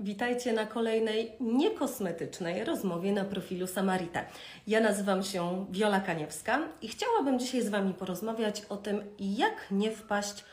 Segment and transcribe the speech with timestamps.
[0.00, 4.24] Witajcie na kolejnej niekosmetycznej rozmowie na profilu Samarita.
[4.66, 9.90] Ja nazywam się Wiola Kaniewska i chciałabym dzisiaj z Wami porozmawiać o tym, jak nie
[9.90, 10.44] wpaść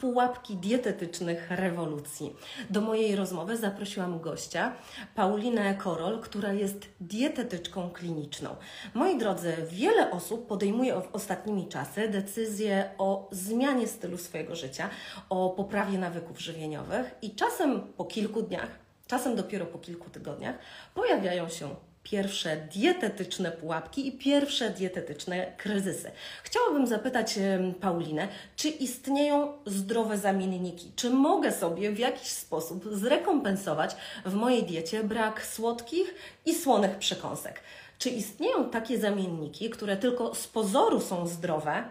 [0.00, 2.36] pułapki dietetycznych rewolucji.
[2.70, 4.76] Do mojej rozmowy zaprosiłam gościa,
[5.14, 8.56] Paulinę Korol, która jest dietetyczką kliniczną.
[8.94, 14.90] Moi drodzy, wiele osób podejmuje w ostatnimi czasy decyzje o zmianie stylu swojego życia,
[15.28, 18.70] o poprawie nawyków żywieniowych i czasem po kilku dniach,
[19.06, 20.56] czasem dopiero po kilku tygodniach
[20.94, 21.68] pojawiają się
[22.10, 26.10] pierwsze dietetyczne pułapki i pierwsze dietetyczne kryzysy.
[26.42, 27.38] Chciałabym zapytać
[27.80, 30.92] Paulinę, czy istnieją zdrowe zamienniki?
[30.96, 36.14] Czy mogę sobie w jakiś sposób zrekompensować w mojej diecie brak słodkich
[36.44, 37.60] i słonych przekąsek?
[37.98, 41.84] Czy istnieją takie zamienniki, które tylko z pozoru są zdrowe,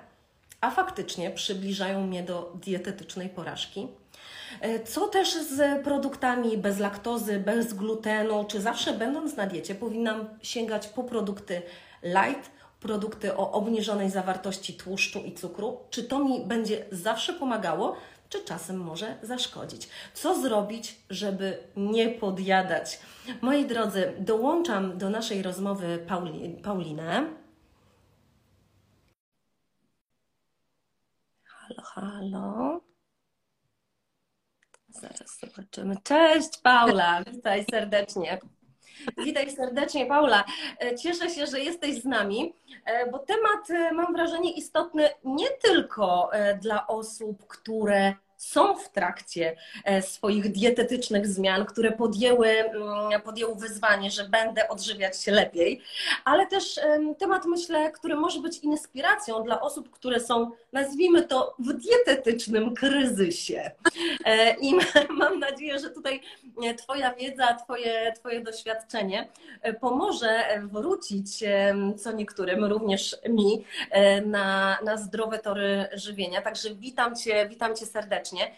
[0.61, 3.87] a faktycznie przybliżają mnie do dietetycznej porażki?
[4.61, 8.45] E, co też z produktami bez laktozy, bez glutenu?
[8.47, 11.61] Czy zawsze będąc na diecie powinnam sięgać po produkty
[12.03, 15.77] light, produkty o obniżonej zawartości tłuszczu i cukru?
[15.89, 17.95] Czy to mi będzie zawsze pomagało?
[18.29, 19.89] Czy czasem może zaszkodzić?
[20.13, 22.99] Co zrobić, żeby nie podjadać?
[23.41, 27.27] Moi drodzy, dołączam do naszej rozmowy Pauli Paulinę.
[31.43, 32.84] Halo, halo.
[35.01, 35.95] Zaraz zobaczymy.
[36.03, 38.39] Cześć Paula, witaj serdecznie.
[39.17, 40.43] Witaj serdecznie, Paula.
[40.79, 42.53] E, cieszę się, że jesteś z nami,
[42.85, 49.55] e, bo temat, e, mam wrażenie, istotny nie tylko dla osób, które są w trakcie
[49.83, 55.81] e, swoich dietetycznych zmian, które podjęły, mm, podjęły wyzwanie, że będę odżywiać się lepiej,
[56.25, 56.79] ale też
[57.19, 63.71] temat, myślę, który może być inspiracją dla osób, które są, nazwijmy to, w dietetycznym kryzysie.
[64.25, 64.73] E, I
[65.09, 66.21] mam nadzieję, że tutaj
[66.63, 69.27] e, Twoja wiedza, Twoje, twoje doświadczenie
[69.81, 71.43] pomoże wrócić
[71.97, 73.65] co niektórym, również mi,
[74.25, 76.41] na, na zdrowe tory żywienia.
[76.41, 78.55] Także witam Cię, witam Cię serdecznie serdecznie.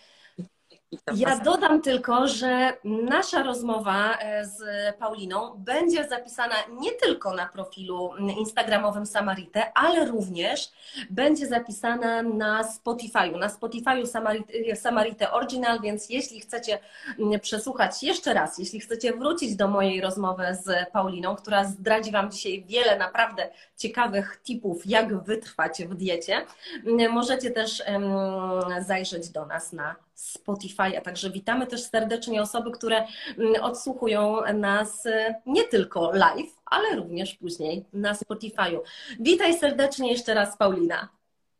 [1.15, 4.61] Ja dodam tylko, że nasza rozmowa e, z
[4.95, 10.71] Pauliną będzie zapisana nie tylko na profilu instagramowym Samarite, ale również
[11.09, 13.39] będzie zapisana na Spotify'u.
[13.39, 16.79] Na Spotify'u Samarite, Samarite Original, więc jeśli chcecie
[17.41, 22.65] przesłuchać jeszcze raz, jeśli chcecie wrócić do mojej rozmowy z Pauliną, która zdradzi Wam dzisiaj
[22.67, 26.45] wiele naprawdę ciekawych tipów, jak wytrwać w diecie,
[27.09, 27.83] możecie też
[28.79, 31.01] zajrzeć do nas na Spotify.
[31.03, 33.07] Także witamy też serdecznie osoby, które
[33.38, 38.79] mm, odsłuchują nas e, nie tylko live, ale również później na Spotify'u.
[39.19, 41.09] Witaj serdecznie jeszcze raz, Paulina.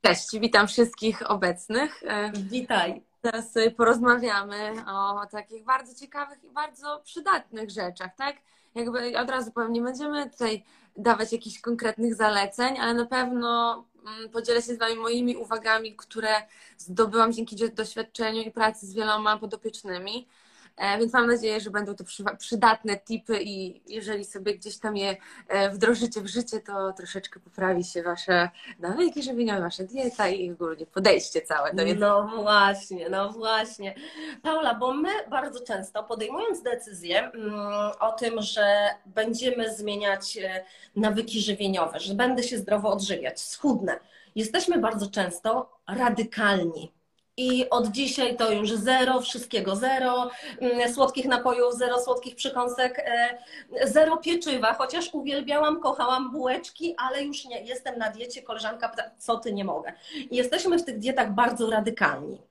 [0.02, 2.04] Cześć, witam wszystkich obecnych.
[2.04, 3.04] E, Witaj.
[3.22, 8.36] Teraz porozmawiamy o takich bardzo ciekawych i bardzo przydatnych rzeczach, tak?
[8.76, 10.64] Jakby od razu powiem, nie będziemy tutaj
[10.98, 13.84] dawać jakichś konkretnych zaleceń, ale na pewno
[14.32, 16.30] podzielę się z Wami moimi uwagami, które
[16.78, 20.28] zdobyłam dzięki doświadczeniu i pracy z wieloma podopiecznymi.
[20.78, 22.04] E, więc mam nadzieję, że będą to
[22.38, 25.16] przydatne tipy i jeżeli sobie gdzieś tam je
[25.48, 28.50] e, wdrożycie w życie, to troszeczkę poprawi się Wasze
[28.80, 32.08] nawyki żywieniowe, Wasza dieta i ogólnie podejście całe do jedzenia.
[32.08, 33.96] No właśnie, no właśnie.
[34.44, 38.66] Paula, bo my bardzo często podejmując decyzję mm, o tym, że
[39.06, 40.66] będziemy zmieniać e,
[40.96, 44.00] nawyki żywieniowe, że będę się zdrowo odżywiać, schudnę,
[44.36, 46.97] jesteśmy bardzo często radykalni
[47.38, 50.30] i od dzisiaj to już zero, wszystkiego zero,
[50.62, 53.38] mm, słodkich napojów, zero słodkich przekąsek, e,
[53.84, 59.38] zero pieczywa, chociaż uwielbiałam, kochałam bułeczki, ale już nie, jestem na diecie, koleżanka pyta, co
[59.38, 59.94] ty nie mogę.
[60.32, 62.42] I jesteśmy w tych dietach bardzo radykalni.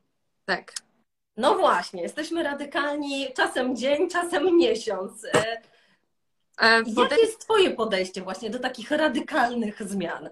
[0.44, 0.72] Tak.
[1.36, 5.24] No właśnie, jesteśmy radykalni czasem dzień, czasem miesiąc.
[5.24, 5.62] E,
[6.60, 10.28] e Jakie jest Twoje podejście właśnie do takich radykalnych zmian?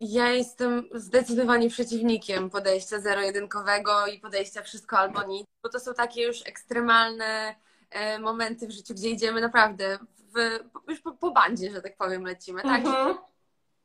[0.00, 6.22] Ja jestem zdecydowanie przeciwnikiem podejścia zero-jedynkowego i podejścia wszystko albo nic, bo to są takie
[6.22, 7.54] już ekstremalne
[7.90, 9.98] e, momenty w życiu, gdzie idziemy naprawdę
[10.34, 12.62] w, już po, po bandzie, że tak powiem, lecimy.
[12.62, 12.86] Tak?
[12.86, 13.16] Mhm.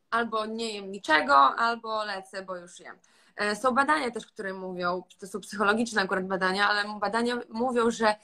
[0.09, 2.95] Albo nie jem niczego, albo lecę, bo już jem.
[3.35, 8.15] E, są badania też, które mówią, to są psychologiczne akurat badania, ale badania mówią, że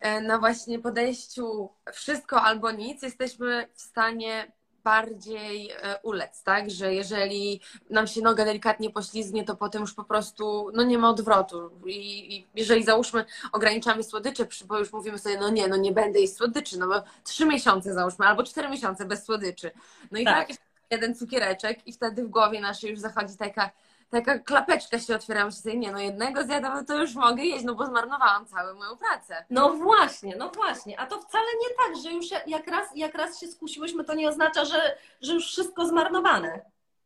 [0.00, 4.52] e, na właśnie podejściu wszystko albo nic jesteśmy w stanie
[4.84, 6.70] bardziej e, ulec, tak?
[6.70, 7.60] Że jeżeli
[7.90, 11.70] nam się noga delikatnie poślizgnie, to potem już po prostu no nie ma odwrotu.
[11.86, 16.20] I, i jeżeli załóżmy ograniczamy słodycze, bo już mówimy sobie, no nie, no nie będę
[16.20, 19.70] jeść słodyczy, no bo trzy miesiące załóżmy, albo cztery miesiące bez słodyczy.
[20.10, 20.56] No i tak, tak
[20.90, 23.70] jeden cukiereczek i wtedy w głowie naszej już zachodzi taka
[24.10, 27.74] taka klapeczka się otwiera, myślę nie no jednego zjadam, no to już mogę jeść, no
[27.74, 29.44] bo zmarnowałam całą moją pracę.
[29.50, 33.40] No właśnie, no właśnie, a to wcale nie tak, że już jak raz, jak raz
[33.40, 36.60] się skusiłyśmy, to nie oznacza, że, że już wszystko zmarnowane.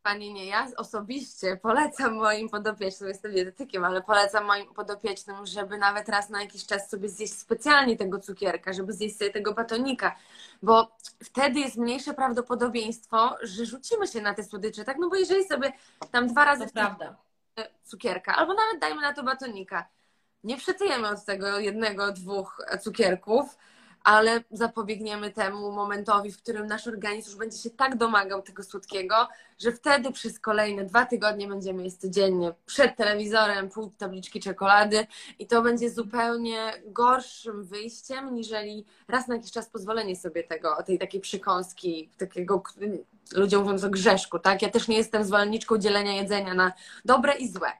[0.04, 6.08] Pani nie, ja osobiście polecam moim podopiecznym, jestem dietetykiem, ale polecam moim podopiecznym, żeby nawet
[6.08, 10.16] raz na jakiś czas sobie zjeść specjalnie tego cukierka, żeby zjeść sobie tego batonika,
[10.62, 14.96] bo wtedy jest mniejsze prawdopodobieństwo, że rzucimy się na te słodycze, tak?
[14.98, 15.72] No bo jeżeli sobie
[16.10, 16.66] tam dwa razy
[17.84, 19.88] cukierka, albo nawet dajmy na to batonika,
[20.44, 23.56] nie przetyjemy od tego jednego, dwóch cukierków,
[24.04, 29.28] ale zapobiegniemy temu momentowi, w którym nasz organizm już będzie się tak domagał tego słodkiego,
[29.58, 35.06] że wtedy przez kolejne dwa tygodnie będziemy jeść codziennie przed telewizorem pół tabliczki czekolady
[35.38, 40.98] i to będzie zupełnie gorszym wyjściem, niżeli raz na jakiś czas pozwolenie sobie tego, tej
[40.98, 42.62] takiej przykąski, takiego
[43.32, 44.62] ludziom mówiąc o grzeszku, tak?
[44.62, 46.72] Ja też nie jestem zwolenniczką dzielenia jedzenia na
[47.04, 47.72] dobre i złe.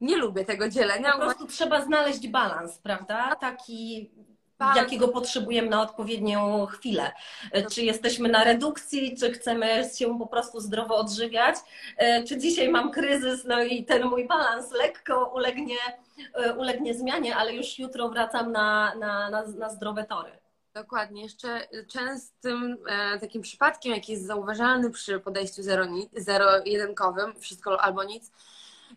[0.00, 1.12] Nie lubię tego dzielenia.
[1.12, 3.36] Po prostu trzeba znaleźć balans, prawda?
[3.36, 4.10] Taki
[4.76, 7.12] jakiego potrzebujemy na odpowiednią chwilę.
[7.70, 11.56] Czy jesteśmy na redukcji, czy chcemy się po prostu zdrowo odżywiać,
[11.96, 15.76] e, czy dzisiaj mam kryzys, no i ten mój balans lekko ulegnie,
[16.34, 20.42] e, ulegnie zmianie, ale już jutro wracam na, na, na, na zdrowe tory.
[20.74, 21.22] Dokładnie.
[21.22, 25.62] Jeszcze częstym e, takim przypadkiem, jaki jest zauważalny przy podejściu
[26.16, 28.32] zero-jedynkowym, wszystko albo nic,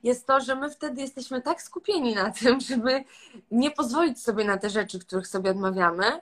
[0.03, 3.03] jest to, że my wtedy jesteśmy tak skupieni na tym, żeby
[3.51, 6.21] nie pozwolić sobie na te rzeczy, których sobie odmawiamy,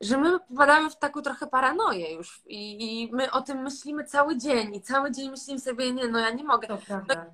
[0.00, 4.38] że my popadamy w taką trochę paranoję już i, i my o tym myślimy cały
[4.38, 6.68] dzień i cały dzień myślimy sobie, nie, no ja nie mogę.
[6.68, 7.26] To prawda.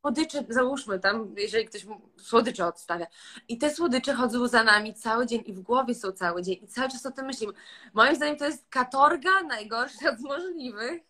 [0.00, 3.06] Słodycze, załóżmy tam, jeżeli ktoś słodycze odstawia.
[3.48, 6.68] I te słodycze chodzą za nami cały dzień i w głowie są cały dzień i
[6.68, 7.52] cały czas o tym myślimy.
[7.94, 11.02] Moim zdaniem to jest katorga najgorsza z możliwych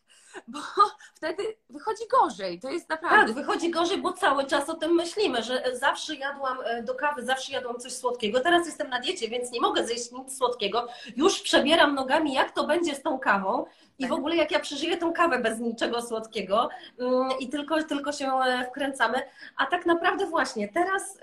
[0.48, 0.58] bo
[1.16, 2.60] wtedy wychodzi gorzej.
[2.60, 3.34] To jest naprawdę.
[3.34, 7.24] Tak, wychodzi gorzej, bo cały czas o tym myślimy, że zawsze jadłam e, do kawy,
[7.24, 8.40] zawsze jadłam coś słodkiego.
[8.40, 10.86] Teraz jestem na diecie, więc nie mogę zjeść nic słodkiego.
[11.16, 13.64] Już przebieram nogami, jak to będzie z tą kawą.
[13.98, 14.18] I w tak.
[14.18, 16.68] ogóle jak ja przeżyję tą kawę bez niczego słodkiego
[16.98, 19.22] mm, i tylko, tylko się e, wkręcamy.
[19.56, 21.18] A tak naprawdę właśnie teraz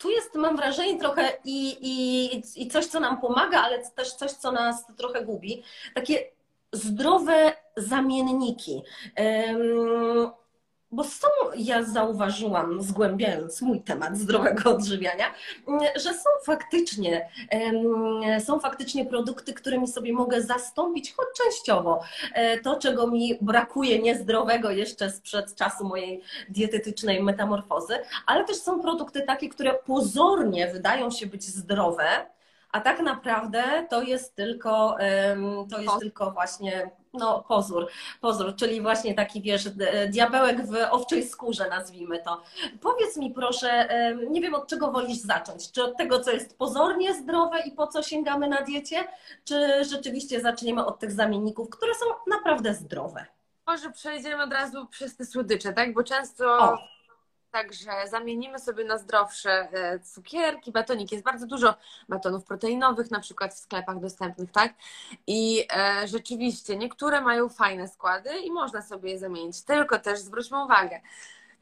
[0.00, 4.30] tu jest, mam wrażenie, trochę i, i, i coś, co nam pomaga, ale też coś,
[4.30, 5.62] co nas trochę gubi.
[5.94, 6.24] Takie
[6.72, 8.82] zdrowe zamienniki.
[10.92, 15.24] Bo są, ja zauważyłam, zgłębiając mój temat zdrowego odżywiania,
[15.96, 17.28] że są faktycznie,
[18.44, 22.00] są faktycznie produkty, którymi sobie mogę zastąpić, choć częściowo,
[22.34, 27.94] e, to, czego mi brakuje niezdrowego jeszcze sprzed czasu mojej dietetycznej metamorfozy,
[28.26, 32.04] ale też są produkty takie, które pozornie wydają się być zdrowe,
[32.72, 34.96] a tak naprawdę to jest tylko,
[35.70, 37.88] to jest tylko właśnie no, pozór,
[38.20, 39.68] pozór, czyli właśnie taki, wiesz,
[40.08, 42.42] diabełek w owczej skórze, nazwijmy to.
[42.80, 43.88] Powiedz mi proszę,
[44.30, 47.86] nie wiem od czego wolisz zacząć, czy od tego, co jest pozornie zdrowe i po
[47.86, 49.04] co sięgamy na diecie,
[49.44, 53.26] czy rzeczywiście zaczniemy od tych zamienników, które są naprawdę zdrowe?
[53.66, 55.94] Może przejdziemy od razu przez te słodycze, tak?
[55.94, 56.58] Bo często...
[56.58, 56.78] O
[57.50, 61.14] Także zamienimy sobie na zdrowsze e, cukierki, batoniki.
[61.14, 61.74] Jest bardzo dużo
[62.08, 64.74] batonów proteinowych, na przykład w sklepach dostępnych, tak?
[65.26, 69.62] I e, rzeczywiście niektóre mają fajne składy i można sobie je zamienić.
[69.62, 71.00] Tylko też zwróćmy uwagę,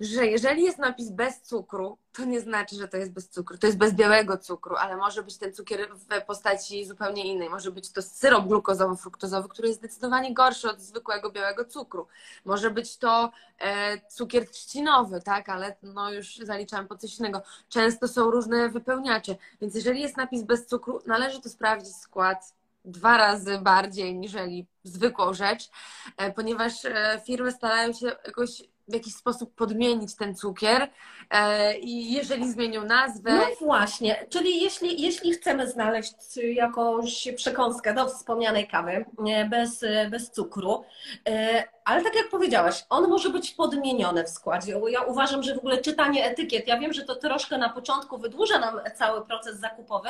[0.01, 3.59] że jeżeli jest napis bez cukru, to nie znaczy, że to jest bez cukru.
[3.59, 7.51] To jest bez białego cukru, ale może być ten cukier w postaci zupełnie innej.
[7.51, 12.07] Może być to syrop glukozowo-fruktozowy, który jest zdecydowanie gorszy od zwykłego białego cukru.
[12.45, 17.43] Może być to e, cukier trzcinowy, tak, ale no już zaliczam po coś innego.
[17.69, 23.17] Często są różne wypełniacze, więc jeżeli jest napis bez cukru, należy to sprawdzić skład dwa
[23.17, 25.71] razy bardziej niżeli zwykłą rzecz,
[26.17, 30.89] e, ponieważ e, firmy starają się jakoś w jakiś sposób podmienić ten cukier
[31.31, 33.37] e, i jeżeli zmienią nazwę.
[33.37, 36.15] No właśnie, czyli jeśli, jeśli chcemy znaleźć
[36.53, 39.05] jakąś przekąskę do wspomnianej kawy
[39.51, 40.85] bez, bez cukru,
[41.29, 44.81] e, ale tak jak powiedziałaś, on może być podmieniony w składzie.
[44.91, 48.59] Ja uważam, że w ogóle czytanie etykiet, ja wiem, że to troszkę na początku wydłuża
[48.59, 50.09] nam cały proces zakupowy,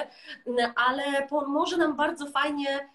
[0.76, 1.02] ale
[1.46, 2.88] może nam bardzo fajnie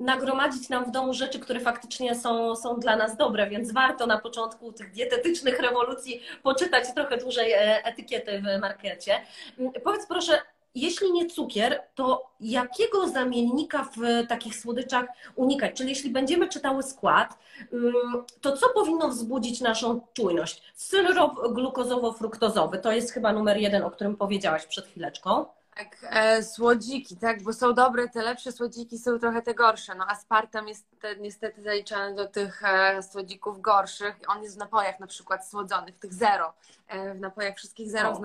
[0.00, 4.18] nagromadzić nam w domu rzeczy, które faktycznie są, są dla nas dobre, więc warto na
[4.18, 9.20] początku tych dietetycznych rewolucji poczytać trochę dłużej e, etykiety w markecie.
[9.58, 10.38] Mm, powiedz proszę,
[10.74, 15.76] jeśli nie cukier, to jakiego zamiennika w takich słodyczach unikać?
[15.76, 17.38] Czyli jeśli będziemy czytały skład,
[17.72, 17.92] mm,
[18.40, 20.62] to co powinno wzbudzić naszą czujność?
[20.74, 25.57] Syrop glukozowo-fruktozowy to jest chyba numer jeden, o którym powiedziałaś przed chwileczką.
[25.78, 29.94] Tak, e, słodziki, tak, bo są dobre, te lepsze słodziki są trochę te gorsze.
[29.94, 34.16] No aspartam jest te, niestety zaliczany do tych e, słodzików gorszych.
[34.28, 36.54] On jest w napojach na przykład słodzonych, tych zero.
[36.88, 38.22] E, w napojach wszystkich zero O.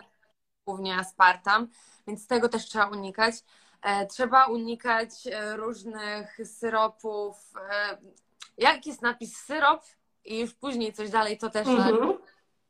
[0.67, 1.67] głównie aspartam,
[2.07, 3.35] więc tego też trzeba unikać.
[3.81, 7.35] E, trzeba unikać e, różnych syropów.
[7.69, 7.97] E,
[8.57, 9.83] jak jest napis syrop
[10.25, 11.67] i już później coś dalej, to też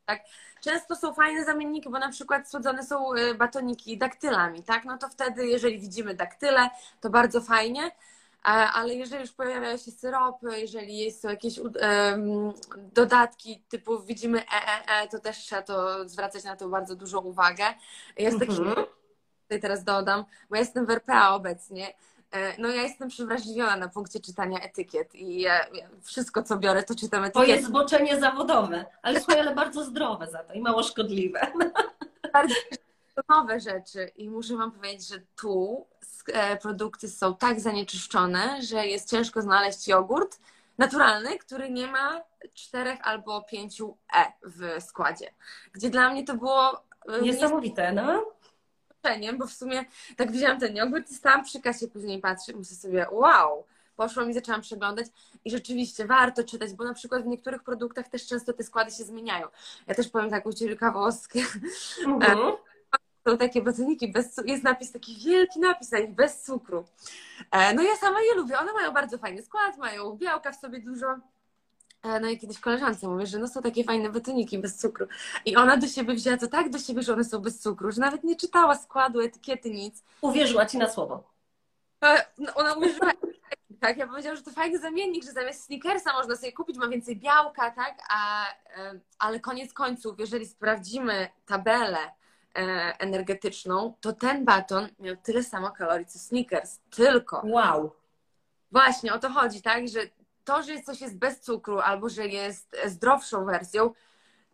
[0.07, 0.19] Mhm.
[0.61, 4.85] Często są fajne zamienniki, bo na przykład słodzone są y, batoniki daktylami, tak?
[4.85, 6.69] No to wtedy, jeżeli widzimy daktyle,
[7.01, 7.91] to bardzo fajnie,
[8.43, 11.59] ale jeżeli już pojawiają się syropy, jeżeli są jakieś
[12.75, 17.63] dodatki typu widzimy EEE, to też trzeba to zwracać na to bardzo dużą uwagę.
[18.17, 18.85] Jest taki, Mhm.
[19.43, 21.93] tutaj teraz dodam, bo ja jestem w RPA obecnie,
[22.59, 26.95] no ja jestem przewrażliwiona na punkcie czytania etykiet i ja, ja wszystko, co biorę, to
[26.95, 27.51] czytam To etykiety.
[27.51, 31.51] jest zboczenie zawodowe, ale słuchaj, ale bardzo zdrowe za to i mało szkodliwe.
[32.33, 32.55] bardzo
[33.29, 35.85] nowe rzeczy i muszę Wam powiedzieć, że tu
[36.33, 40.39] e, produkty są tak zanieczyszczone, że jest ciężko znaleźć jogurt
[40.77, 42.21] naturalny, który nie ma
[42.53, 45.33] czterech albo pięciu E w składzie.
[45.73, 48.32] Gdzie dla mnie to było e, Niesamowite, no.
[49.37, 49.85] Bo w sumie
[50.17, 53.63] tak widziałam ten jogurt i stałam przy kasie, później patrzę i myślę sobie, wow,
[53.95, 55.07] poszłam i zaczęłam przeglądać
[55.45, 59.03] i rzeczywiście warto czytać, bo na przykład w niektórych produktach też często te składy się
[59.03, 59.47] zmieniają.
[59.87, 61.39] Ja też powiem taką ciekawostkę,
[62.05, 62.37] Mhm.
[63.27, 66.85] są takie batoniki bez cukru, jest napis, taki wielki napis na nich, bez cukru.
[67.51, 70.79] E, No ja sama je lubię, one mają bardzo fajny skład, mają białka w sobie
[70.79, 71.07] dużo.
[72.03, 75.07] E, No i kiedyś koleżance mówię, że no są takie fajne batoniki bez cukru.
[75.45, 78.01] I ona do siebie wzięła to tak do siebie, że one są bez cukru, że
[78.01, 80.03] nawet nie czytała składu, etykiety, nic.
[80.21, 81.23] Uwierzyła ci na słowo.
[82.03, 83.11] E, no Ona uwierzyła,
[83.79, 87.15] tak, ja powiedziałam, że to fajny zamiennik, że zamiast Snickersa można sobie kupić, ma więcej
[87.15, 88.45] białka, tak, a,
[88.77, 91.97] e, ale koniec końców, jeżeli sprawdzimy tabelę
[92.99, 97.41] energetyczną, to ten baton miał tyle samo kalorii co Snickers, tylko.
[97.45, 97.91] Wow.
[98.71, 99.99] Właśnie o to chodzi, tak, że
[100.45, 103.91] to, że coś jest bez cukru albo że jest zdrowszą wersją,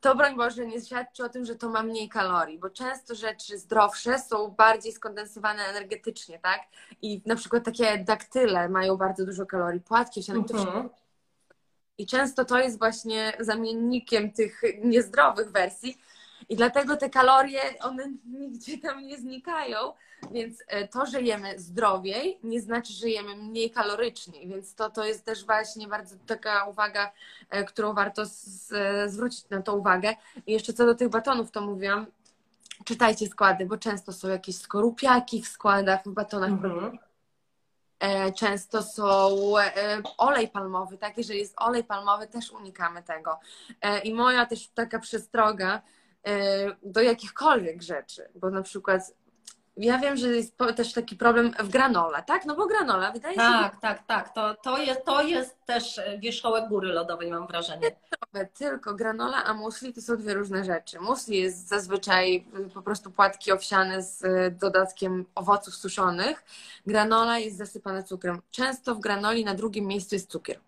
[0.01, 3.57] to broń Boże nie świadczy o tym, że to ma mniej kalorii, bo często rzeczy
[3.57, 6.61] zdrowsze są bardziej skondensowane energetycznie, tak?
[7.01, 10.89] I na przykład takie daktyle mają bardzo dużo kalorii, płatki wszystko Mhm.
[11.97, 15.97] i często to jest właśnie zamiennikiem tych niezdrowych wersji.
[16.49, 19.77] I dlatego te kalorie, one nigdzie tam nie znikają.
[20.31, 24.47] Więc e, to, że jemy zdrowiej, nie znaczy, że jemy mniej kalorycznie.
[24.47, 27.11] Więc to, to jest też właśnie bardzo taka uwaga,
[27.49, 28.73] e, którą warto z,
[29.11, 30.15] zwrócić na to uwagę.
[30.47, 32.05] I jeszcze co do tych batonów, to mówiłam,
[32.85, 36.97] czytajcie składy, bo często są jakieś skorupiaki w składach, w batonach Mhm.
[37.99, 39.29] E, Często są
[40.17, 41.17] olej palmowy, tak?
[41.17, 43.39] Jeżeli jest olej palmowy, też unikamy tego.
[44.03, 45.81] I moja też taka przestroga
[46.83, 49.13] do jakichkolwiek rzeczy, bo na przykład
[49.79, 52.45] ja wiem, że jest też taki problem w granola, tak?
[52.45, 54.33] No bo granola wydaje się Tak, tak, tak.
[54.33, 57.91] To, to, jest, to jest też e, wierzchołek góry lodowej, mam wrażenie.
[58.53, 60.99] tylko granola, a musli to są dwie różne rzeczy.
[60.99, 66.43] Musli jest zazwyczaj po prostu płatki owsiane z y, dodatkiem owoców suszonych.
[66.87, 68.41] Granola jest zasypana cukrem.
[68.51, 70.59] Często w granoli na drugim miejscu jest cukier.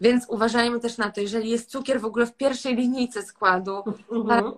[0.00, 3.82] Więc uważajmy też na to, jeżeli jest cukier w ogóle w pierwszej linijce składu
[4.12, 4.52] Mhm.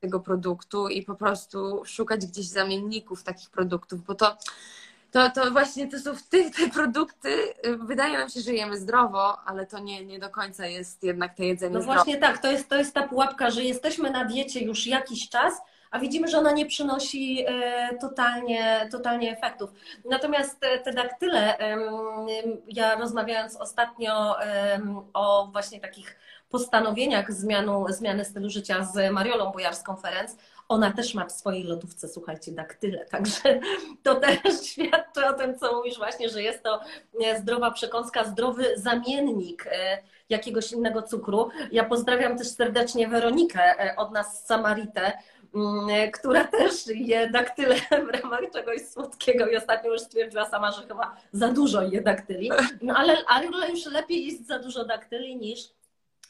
[0.00, 4.36] tego produktu i po prostu szukać gdzieś zamienników takich produktów, bo to,
[5.10, 7.28] to, to właśnie to są w tych te produkty,
[7.66, 11.36] y, wydaje nam się, że jemy zdrowo, ale to nie, nie do końca jest jednak
[11.36, 11.96] to jedzenie No zdrowe.
[11.96, 15.54] właśnie tak, to jest, to jest ta pułapka, że jesteśmy na diecie już jakiś czas,
[15.90, 19.70] a widzimy, że ona nie przynosi e, totalnie, totalnie efektów.
[20.04, 21.56] Natomiast te, daktyle,
[22.68, 24.36] ja rozmawiając ostatnio
[25.14, 26.16] o właśnie takich
[26.50, 30.36] postanowieniach zmianu, zmiany stylu życia z Mariolą Bojarską-Ferenc,
[30.68, 33.60] ona też ma w swojej lodówce, słuchajcie, daktyle, także
[34.02, 34.38] to też
[34.70, 36.80] świadczy o tym, co mówisz właśnie, że jest to
[37.24, 41.48] e, zdrowa przekąska, zdrowy zamiennik e, jakiegoś innego cukru.
[41.72, 45.12] Ja pozdrawiam też serdecznie Weronikę od nas z Samaritę,
[46.12, 47.74] która też je daktyle
[48.06, 52.50] w ramach czegoś słodkiego i ostatnio już stwierdziła sama, że chyba za dużo je daktyli.
[52.82, 55.60] No ale, ale już lepiej jeść za dużo daktyli niż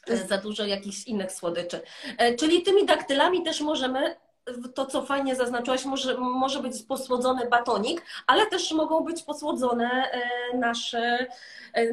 [0.07, 1.81] e, za dużo jakichś innych słodyczy.
[2.17, 4.15] E, Czyli tymi daktylami też możemy
[4.75, 10.57] to, co fajnie zaznaczyłaś, może, może być posłodzony batonik, ale też mogą być posłodzone e,
[10.57, 11.27] nasze,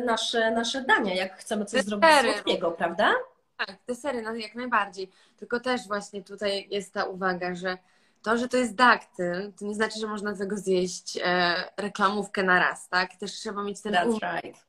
[0.04, 3.14] nasze, nasze dania, jak chcemy coś zrobić słodkiego, prawda?
[3.58, 5.10] Tak, desery, no jak najbardziej.
[5.36, 7.78] Tylko też właśnie tutaj jest ta uwaga, że
[8.22, 12.58] to, że to jest daktyl, to nie znaczy, że można tego zjeść e, reklamówkę na
[12.58, 13.16] raz, tak?
[13.16, 14.66] Też trzeba mieć ten um, That's right.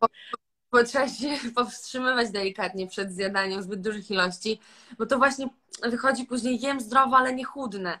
[0.00, 0.06] bo,
[0.72, 4.60] bo trzeba się powstrzymywać delikatnie przed zjadaniem zbyt dużych ilości,
[4.98, 5.48] bo to właśnie
[5.82, 7.98] wychodzi później jem zdrowo, ale nie chudne.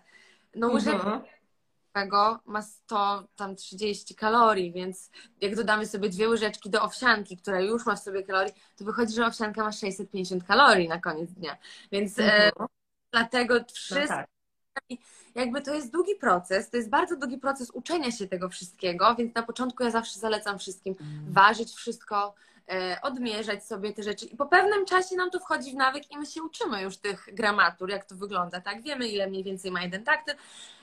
[0.54, 1.35] no łyżeczka Mhm.
[2.00, 5.10] Tego ma 100, tam 30 kalorii, więc
[5.40, 9.14] jak dodamy sobie dwie łyżeczki do owsianki, która już ma w sobie kalorii, to wychodzi,
[9.14, 11.56] że owsianka ma 650 kalorii na koniec dnia.
[11.92, 12.68] Więc e, Mhm.
[13.12, 14.26] dlatego No wszystko tak.
[15.34, 19.34] jakby to jest długi proces, to jest bardzo długi proces uczenia się tego wszystkiego, więc
[19.34, 20.94] na początku ja zawsze zalecam wszystkim
[21.28, 22.55] ważyć wszystko, e,
[23.02, 26.26] odmierzać sobie te rzeczy i po pewnym czasie nam to wchodzi w nawyk i my
[26.26, 28.82] się uczymy już tych gramatur, jak to wygląda, tak?
[28.82, 30.34] Wiemy, ile mniej więcej ma jeden taktyl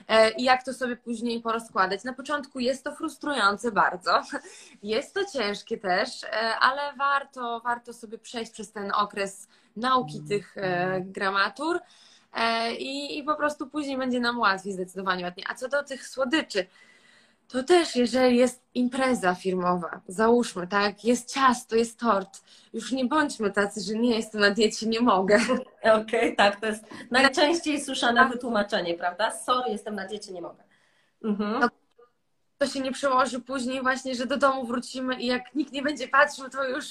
[0.08, 2.04] e, i jak to sobie później porozkładać.
[2.04, 4.22] Na początku jest to frustrujące bardzo,
[4.82, 6.28] jest to ciężkie też, e,
[6.60, 11.80] ale warto, warto sobie przejść przez ten okres nauki tych e, gramatur.
[12.34, 15.44] E, I, I po prostu później będzie nam łatwiej, zdecydowanie łatwiej.
[15.48, 16.66] A co do tych słodyczy,
[17.48, 23.50] to też jeżeli jest impreza firmowa, załóżmy, tak, jest ciasto, jest tort, już nie bądźmy
[23.50, 25.40] tacy, że nie jestem na diecie, nie mogę.
[26.00, 29.30] Okej, tak, to jest najczęściej słyszane wytłumaczenie, prawda?
[29.30, 30.64] Sorry, jestem na diecie, nie mogę.
[31.24, 31.60] Mhm.
[31.60, 31.68] No,
[32.58, 36.08] To się nie przełoży później właśnie, że do domu wrócimy i jak nikt nie będzie
[36.08, 36.84] patrzył, to już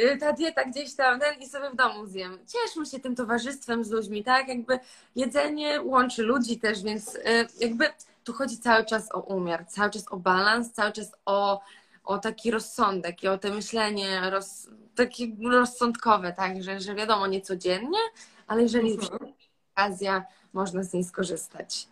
[0.00, 2.38] y, ta dieta gdzieś tam ten i sobie w domu zjem.
[2.46, 4.48] Cieszmy się tym towarzystwem z ludźmi, tak?
[4.48, 4.78] Jakby
[5.16, 7.20] jedzenie łączy ludzi też, więc y,
[7.60, 7.88] jakby
[8.26, 11.60] tu chodzi cały czas o umiar, cały czas o balans, cały czas o,
[12.04, 16.62] o taki rozsądek i o te myślenie roz, takie rozsądkowe, tak?
[16.62, 17.98] Że, że wiadomo, nie codziennie,
[18.46, 19.32] ale jeżeli jest Mhm.
[19.76, 21.88] okazja, można z niej skorzystać.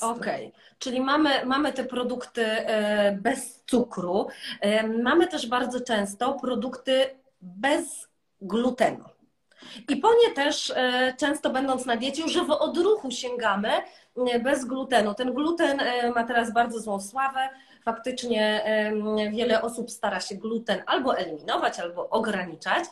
[0.00, 4.28] Okej, czyli mamy, mamy te produkty e, bez cukru.
[4.60, 7.04] E, Mamy też bardzo często produkty
[7.40, 8.08] bez
[8.40, 9.04] glutenu.
[9.88, 13.70] I po nie też e, często będąc na diecie, już w odruchu sięgamy
[14.32, 15.14] e, bez glutenu.
[15.14, 17.48] Ten gluten e, ma teraz bardzo złą sławę.
[17.84, 18.64] Faktycznie
[19.32, 22.84] wiele osób stara się gluten albo eliminować, albo ograniczać.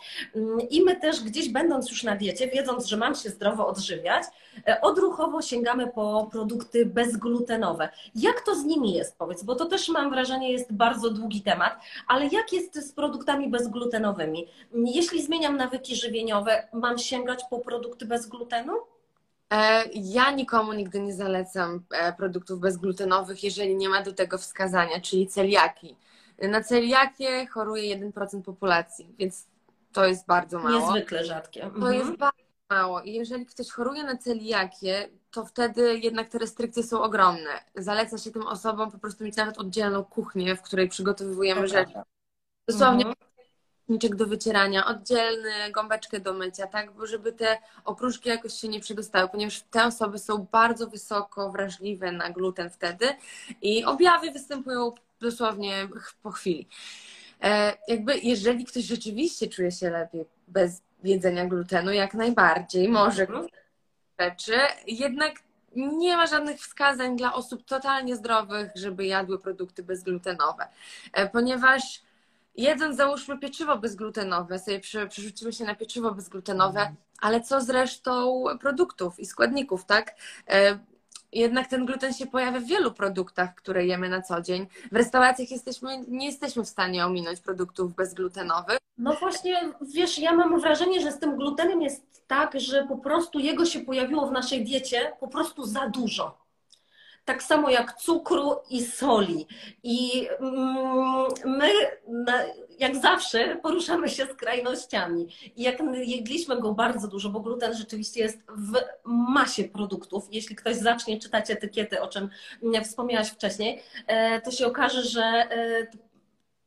[0.71, 4.25] I my też gdzieś będąc już na diecie, wiedząc, że mam się zdrowo odżywiać,
[4.69, 7.89] e, odruchowo sięgamy po produkty bezglutenowe.
[8.15, 11.81] Jak to z nimi jest, powiedz, bo to też mam wrażenie jest bardzo długi temat,
[12.09, 14.47] ale jak jest z produktami bezglutenowymi?
[14.73, 18.73] Jeśli zmieniam nawyki żywieniowe, mam sięgać po produkty bez glutenu?
[19.53, 25.01] E, Ja nikomu nigdy nie zalecam e, produktów bezglutenowych, jeżeli nie ma do tego wskazania,
[25.01, 25.97] czyli celiaki.
[26.39, 29.47] Na celiakię choruje 1% populacji, więc
[29.93, 30.81] to jest bardzo mało.
[30.95, 31.61] Niezwykle rzadkie.
[31.61, 31.95] To Mhm.
[31.95, 33.01] jest bardzo mało.
[33.01, 37.51] I jeżeli ktoś choruje na celiakię, to wtedy jednak te restrykcje są ogromne.
[37.75, 41.93] Zaleca się tym osobom po prostu mieć nawet oddzielną kuchnię, w której przygotowujemy To rzeczy.
[42.69, 43.15] Dosłownie Mhm.
[43.91, 48.81] Niczek do wycierania, oddzielny gąbeczkę do mycia, tak, bo żeby te okruszki jakoś się nie
[48.81, 53.09] przedostały, ponieważ te osoby są bardzo wysoko wrażliwe na gluten wtedy
[53.63, 55.89] i objawy występują dosłownie
[56.23, 56.69] po chwili.
[57.43, 63.47] E, jakby jeżeli ktoś rzeczywiście czuje się lepiej bez jedzenia glutenu, jak najbardziej może Mhm.
[64.21, 65.33] rzeczy, jednak
[65.77, 70.69] nie ma żadnych wskazań dla osób totalnie zdrowych, żeby jadły produkty bezglutenowe,
[71.13, 72.03] E, ponieważ
[72.57, 78.45] jedząc załóżmy pieczywo bezglutenowe, sobie prze- przerzucimy się na pieczywo bezglutenowe, ale co z resztą
[78.61, 80.15] produktów i składników, tak?
[80.49, 80.79] E,
[81.33, 84.67] Jednak ten gluten się pojawia w wielu produktach, które jemy na co dzień.
[84.93, 88.79] W restauracjach jesteśmy, nie jesteśmy w stanie ominąć produktów bezglutenowych.
[88.99, 93.39] No właśnie, wiesz, ja mam wrażenie, że z tym glutenem jest tak, że po prostu
[93.39, 96.39] jego się pojawiło w naszej diecie po prostu za dużo.
[97.31, 99.47] Tak samo jak cukru i soli.
[99.83, 101.73] I mm, my,
[102.79, 105.29] jak zawsze, poruszamy się skrajnościami.
[105.57, 108.73] I jak jedliśmy go bardzo dużo, bo gluten rzeczywiście jest w
[109.05, 110.29] masie produktów.
[110.31, 112.29] Jeśli ktoś zacznie czytać etykiety, o czym
[112.63, 115.87] mm, wspomniałaś wcześniej, e, to się okaże, że e,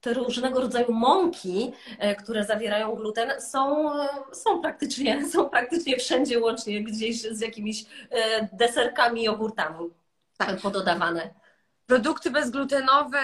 [0.02, 3.91] te różnego rodzaju mąki, e, które zawierają gluten, są,
[4.32, 7.86] są, praktycznie, są praktycznie wszędzie, łącznie gdzieś z jakimiś
[8.54, 10.03] deserkami, jogurtami
[10.38, 10.62] Tak.
[10.62, 11.34] pododawane.
[11.86, 13.19] Produkty bezglutenowe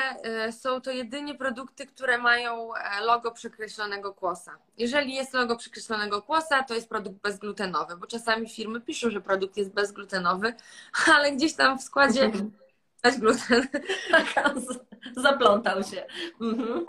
[0.48, 4.58] y, są to jedynie produkty, które mają e, logo przekreślonego kłosa.
[4.78, 9.58] Jeżeli jest logo przekreślonego kłosa, to jest produkt bezglutenowy, bo czasami firmy piszą, że produkt
[9.58, 10.54] jest bezglutenowy,
[11.16, 13.68] ale gdzieś tam w składzie widać gluten.
[14.12, 16.06] Taka z- Zaplątał się.
[16.42, 16.86] Mhm.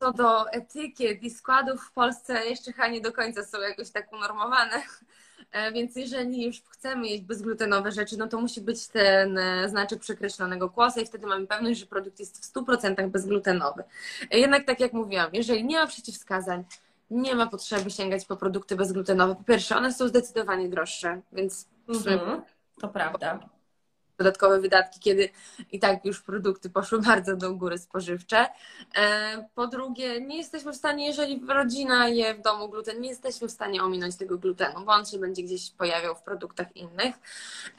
[0.00, 4.12] Co do etykiet i składów w Polsce jeszcze chyba nie do końca są jakoś tak
[4.12, 4.82] unormowane.
[5.52, 10.00] E, Więc jeżeli już chcemy jeść bezglutenowe rzeczy, no to musi być ten e, znaczek
[10.00, 13.82] przekreślonego kłosa i wtedy mamy pewność, że produkt jest w 100% bezglutenowy.
[14.30, 16.64] E, Jednak tak jak mówiłam, jeżeli nie ma przeciwwskazań,
[17.10, 19.34] nie ma potrzeby sięgać po produkty bezglutenowe.
[19.34, 22.42] Po pierwsze, one są zdecydowanie droższe, więc Mhm.
[22.80, 23.48] To prawda.
[24.18, 25.28] Dodatkowe wydatki, kiedy
[25.72, 28.46] i tak już produkty poszły bardzo do góry spożywcze.
[28.96, 33.48] E, po drugie, nie jesteśmy w stanie, jeżeli rodzina je w domu gluten, nie jesteśmy
[33.48, 37.14] w stanie ominąć tego glutenu, bo on się będzie gdzieś pojawiał w produktach innych.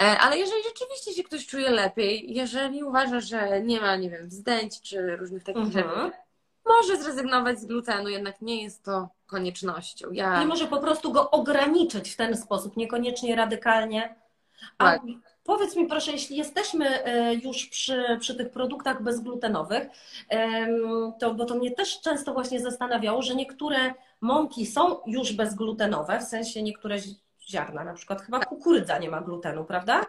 [0.02, 4.28] E, ale jeżeli rzeczywiście się ktoś czuje lepiej, jeżeli uważa, że nie ma, nie wiem,
[4.28, 5.86] wzdęć czy różnych takich Mhm.
[5.86, 6.18] rzeczy,
[6.66, 10.12] może zrezygnować z glutenu, jednak nie jest to koniecznością.
[10.12, 10.40] Ja...
[10.40, 14.16] Nie może po prostu go ograniczyć w ten sposób, niekoniecznie radykalnie.
[14.78, 15.02] A Tak.
[15.48, 19.88] Powiedz mi proszę, jeśli jesteśmy e, już przy, przy tych produktach bezglutenowych,
[21.20, 26.24] to, bo to mnie też często właśnie zastanawiało, że niektóre mąki są już bezglutenowe, w
[26.24, 30.06] sensie niektóre zi- ziarna, na przykład chyba kukurydza nie ma glutenu, prawda?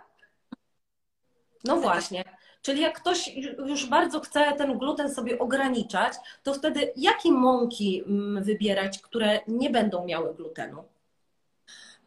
[1.64, 2.24] No właśnie.
[2.62, 8.02] Czyli jak ktoś ju- już bardzo chce ten gluten sobie ograniczać, to wtedy jakie mąki
[8.06, 10.84] mm, wybierać, które nie będą miały glutenu?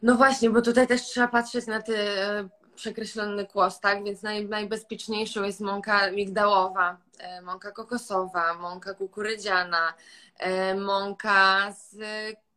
[0.02, 2.48] No właśnie, bo tutaj też trzeba patrzeć na ten e,
[2.82, 4.04] przekreślony kłos, tak?
[4.04, 9.94] Więc naj, najbezpieczniejszą jest mąka migdałowa, e, mąka kokosowa, mąka kukurydziana,
[10.38, 11.96] e, mąka z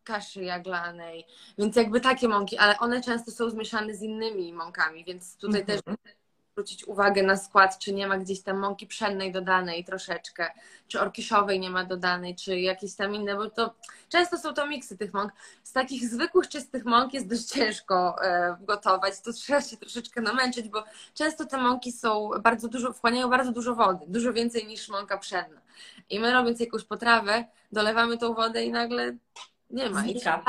[0.03, 1.25] kaszy jaglanej.
[1.57, 5.79] Więc jakby takie mąki, ale one często są zmieszane z innymi mąkami, więc tutaj też
[5.85, 5.97] Mhm.
[6.55, 10.51] Zwrócić uwagę na skład, czy nie ma gdzieś tam mąki pszennej dodanej troszeczkę,
[10.87, 13.73] czy orkiszowej nie ma dodanej, czy jakieś tam inne, bo to
[14.09, 15.31] często są to miksy tych mąk.
[15.63, 20.69] Z takich zwykłych, czystych mąk jest dość ciężko e, gotować, to trzeba się troszeczkę namęczyć,
[20.69, 25.17] bo często te mąki są bardzo dużo, wchłaniają bardzo dużo wody, dużo więcej niż mąka
[25.17, 25.61] pszenna.
[26.09, 29.15] I my robiąc jakąś potrawę, dolewamy tą wodę i nagle
[29.69, 30.01] nie ma.
[30.01, 30.43] Znika.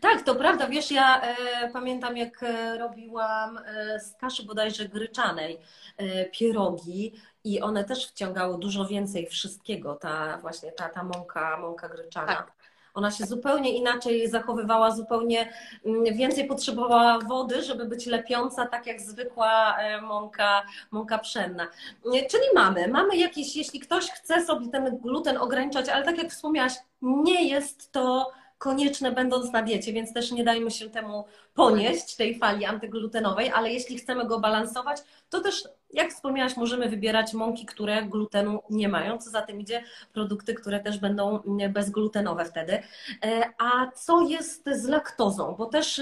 [0.00, 0.66] Tak, to prawda.
[0.66, 5.58] Wiesz, ja e, pamiętam, jak e, robiłam e, z kaszy bodajże gryczanej
[5.96, 7.12] e, pierogi
[7.44, 12.26] i one też wciągały dużo więcej wszystkiego, ta właśnie ta, ta mąka, mąka gryczana.
[12.26, 12.56] Tak.
[12.94, 15.52] Ona się zupełnie inaczej zachowywała, zupełnie
[15.84, 21.68] mm, więcej potrzebowała wody, żeby być lepiąca, tak jak zwykła e, mąka, mąka pszenna.
[22.04, 26.72] Czyli mamy, mamy jakieś, jeśli ktoś chce sobie ten gluten ograniczać, ale tak jak wspomniałaś,
[27.02, 32.38] nie jest to konieczne będąc na diecie, więc też nie dajmy się temu ponieść, tej
[32.38, 34.98] fali antyglutenowej, ale jeśli chcemy go balansować,
[35.30, 39.82] to też, jak wspomniałaś, możemy wybierać mąki, które glutenu nie mają, co za tym idzie
[40.12, 42.82] produkty, które też będą mm, bezglutenowe wtedy.
[43.24, 45.54] E, A co jest z laktozą?
[45.58, 46.00] Bo też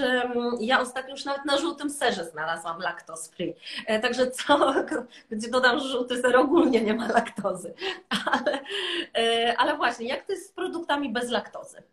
[0.59, 3.55] ja ostatnio już nawet na żółtym serze znalazłam lactose free.
[4.01, 4.73] Także co,
[5.31, 7.73] gdzie dodam, że żółty ser ogólnie nie ma laktozy.
[8.31, 8.59] Ale,
[9.17, 11.83] e, ale właśnie, jak to jest z produktami bez laktozy?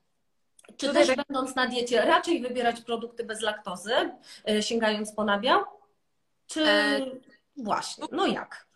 [0.77, 3.93] Czy Tutaj też będąc na diecie raczej wybierać produkty bez laktozy,
[4.49, 5.65] e, sięgając po nabiał?
[6.47, 7.01] Czy E,
[7.57, 8.67] właśnie, no jak?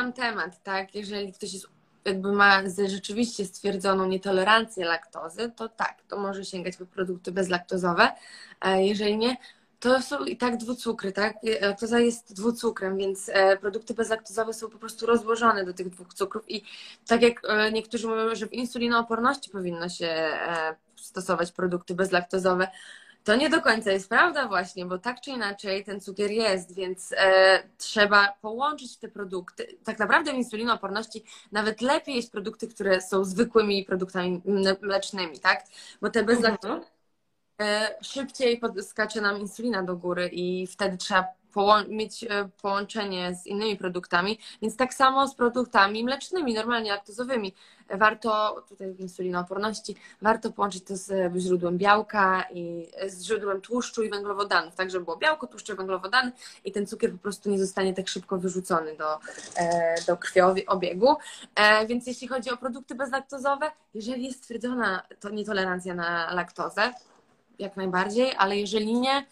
[0.00, 0.94] sam temat, tak?
[0.94, 1.66] Jeżeli ktoś jest,
[2.04, 8.12] jakby ma rzeczywiście stwierdzoną nietolerancję laktozy, to tak, to może sięgać po produkty bezlaktozowe.
[8.60, 9.36] A jeżeli nie,
[9.80, 11.36] to są i tak dwucukry, tak?
[11.60, 16.50] Laktoza jest dwucukrem, więc e, produkty bezlaktozowe są po prostu rozłożone do tych dwóch cukrów
[16.50, 16.62] i
[17.06, 22.68] tak jak e, niektórzy mówią, że w insulinooporności powinno się e, stosować produkty bezlaktozowe,
[23.24, 27.14] to nie do końca jest prawda właśnie, bo tak czy inaczej ten cukier jest, więc
[27.16, 29.78] e, trzeba połączyć te produkty.
[29.84, 35.64] Tak naprawdę w insulinooporności nawet lepiej jest produkty, które są zwykłymi produktami mle- mlecznymi, tak?
[36.00, 36.90] Bo te bezlaktozowe Mhm.
[37.60, 43.34] e, szybciej pod- skacze nam insulina do góry i wtedy trzeba połą- mieć e, połączenie
[43.34, 47.54] z innymi produktami, więc tak samo z produktami mlecznymi, normalnie laktozowymi.
[47.94, 53.60] Warto, tutaj w insulinooporności, warto połączyć to z e, źródłem białka i e, z źródłem
[53.60, 56.32] tłuszczu i węglowodanów, tak żeby było białko, tłuszcze, węglowodany
[56.64, 59.18] i ten cukier po prostu nie zostanie tak szybko wyrzucony do,
[60.06, 61.16] do krwiobiegu.
[61.54, 66.92] E, Więc jeśli chodzi o produkty bezlaktozowe, jeżeli jest stwierdzona to nietolerancja na laktozę,
[67.58, 69.26] jak najbardziej, ale jeżeli nie,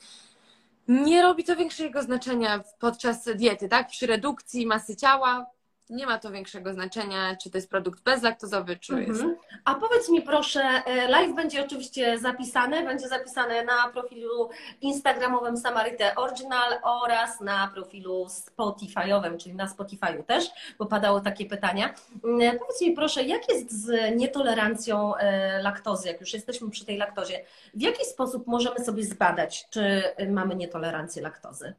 [0.89, 3.89] nie robi to większego znaczenia podczas diety, tak?
[3.89, 5.47] Przy redukcji masy ciała
[5.91, 9.21] nie ma to większego znaczenia, czy to jest produkt bezlaktozowy, czy jest.
[9.21, 9.37] Mhm.
[9.65, 16.15] A powiedz mi proszę, e, live będzie oczywiście zapisany, będzie zapisany na profilu instagramowym Samaryte
[16.15, 21.95] Original oraz na profilu Spotify'owym, czyli na Spotify'u też, bo padały takie pytania.
[22.25, 26.97] Mm, Powiedz mi proszę, jak jest z nietolerancją e, laktozy, jak już jesteśmy przy tej
[26.97, 31.75] laktozie, w jaki sposób możemy sobie zbadać, czy e, mamy nietolerancję laktozy?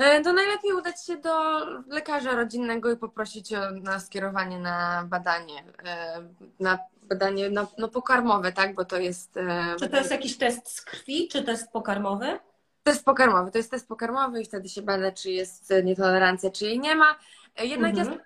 [0.00, 5.64] E, To najlepiej udać się do lekarza rodzinnego i poprosić o na skierowanie na badanie,
[5.84, 6.22] e,
[6.60, 8.74] na badanie no, no pokarmowe, tak?
[8.74, 9.36] Bo to jest.
[9.36, 12.38] e, Czy to jest jakiś test z krwi, czy test pokarmowy?
[12.82, 16.78] Test pokarmowy, to jest test pokarmowy i wtedy się bada, czy jest nietolerancja, czy jej
[16.80, 17.18] nie ma.
[17.58, 18.08] Jednak Mhm.
[18.08, 18.20] jest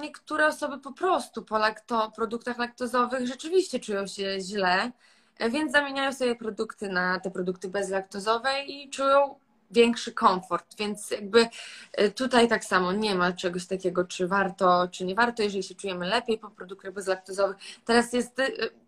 [0.00, 4.92] niektóre osoby po prostu po lakto, produktach laktozowych rzeczywiście czują się źle,
[5.50, 9.38] więc zamieniają sobie produkty na te produkty bezlaktozowe i czują
[9.74, 11.48] większy komfort, więc jakby
[12.00, 15.74] y, tutaj tak samo nie ma czegoś takiego, czy warto, czy nie warto, jeżeli się
[15.74, 17.56] czujemy lepiej po produktach bezlaktozowych.
[17.84, 18.36] Teraz jest,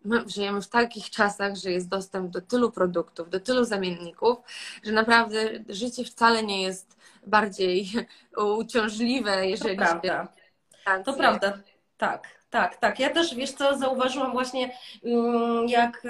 [0.05, 4.39] my żyjemy w takich czasach, że jest dostęp do tylu produktów, do tylu zamienników,
[4.85, 6.97] że naprawdę życie wcale nie jest
[7.27, 7.93] bardziej
[8.59, 10.29] uciążliwe, jeżeli to prawda.
[11.05, 11.59] To prawda,
[11.97, 12.37] tak.
[12.51, 13.01] Tak, tak.
[13.01, 16.03] Ja też, wiesz co, zauważyłam właśnie, mm, jak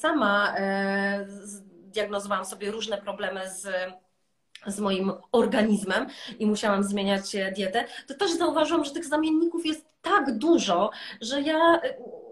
[0.00, 0.54] sama
[1.90, 3.68] diagnozowałam sobie różne problemy z
[4.66, 6.06] z moim organizmem
[6.38, 11.80] i musiałam zmieniać dietę, to też zauważyłam, że tych zamienników jest tak dużo, że ja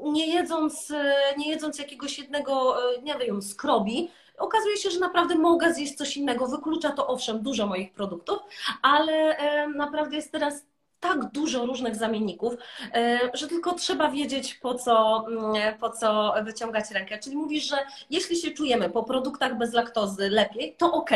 [0.03, 0.93] nie jedząc,
[1.37, 6.47] nie jedząc jakiegoś jednego, nie wiem, skrobi, okazuje się, że naprawdę mogę zjeść coś innego.
[6.47, 8.39] Wyklucza to owszem dużo moich produktów,
[8.83, 9.37] ale
[9.75, 10.67] naprawdę jest teraz
[11.09, 12.55] tak dużo różnych zamienników,
[12.95, 17.19] e, że tylko trzeba wiedzieć, po co, mm, po co wyciągać rękę.
[17.19, 17.77] Czyli mówisz, że
[18.11, 21.11] jeśli się czujemy po produktach bez laktozy lepiej, to ok,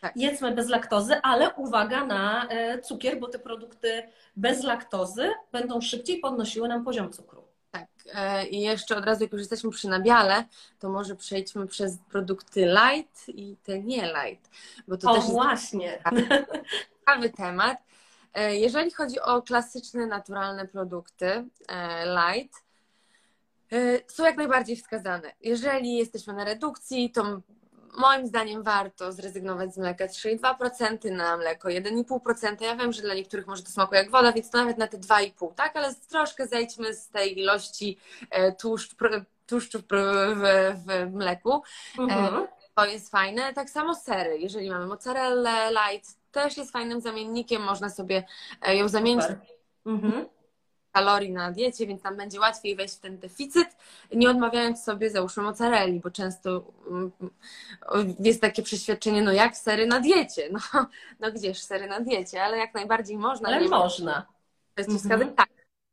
[0.00, 0.12] tak.
[0.16, 4.02] jedzmy bez laktozy, ale uwaga na e, cukier, bo te produkty
[4.36, 7.42] bez laktozy będą szybciej podnosiły nam poziom cukru.
[7.70, 10.44] Tak, e, i jeszcze od razu, jak już jesteśmy przy nabiale,
[10.78, 14.50] to może przejdźmy przez produkty light i te nie light.
[14.88, 15.86] Bo to o, też właśnie.
[15.86, 16.26] jest
[17.00, 17.78] ciekawy temat
[18.34, 22.64] jeżeli chodzi o klasyczne, naturalne produkty e, light,
[23.72, 25.32] e, są jak najbardziej wskazane.
[25.40, 27.40] Jeżeli jesteśmy na redukcji, to
[27.98, 32.62] moim zdaniem warto zrezygnować z mleka 3,2% na mleko 1,5%.
[32.62, 34.98] Ja wiem, że dla niektórych może to smakuje jak woda, więc to nawet na te
[34.98, 35.76] 2,5%, tak?
[35.76, 37.98] Ale troszkę zejdźmy z tej ilości
[38.58, 38.94] tłuszcz,
[39.46, 41.62] tłuszczów w, w mleku.
[41.98, 42.46] Mhm.
[42.74, 43.54] To jest fajne.
[43.54, 44.38] Tak samo sery.
[44.38, 48.24] Jeżeli mamy mozzarella light, też jest fajnym zamiennikiem, można sobie
[48.62, 49.24] e, ją zamienić
[49.86, 50.26] mhm.
[50.92, 53.68] kalorii na diecie, więc tam będzie łatwiej wejść w ten deficyt,
[54.12, 57.12] nie odmawiając sobie załóżmy mozzarelli, bo często mm,
[58.20, 60.60] jest takie przeświadczenie, no jak sery na diecie, no,
[61.20, 63.48] no gdzież sery na diecie, ale jak najbardziej można.
[63.48, 64.26] Ale można.
[64.74, 65.34] Kwestia mhm.
[65.34, 65.48] tak.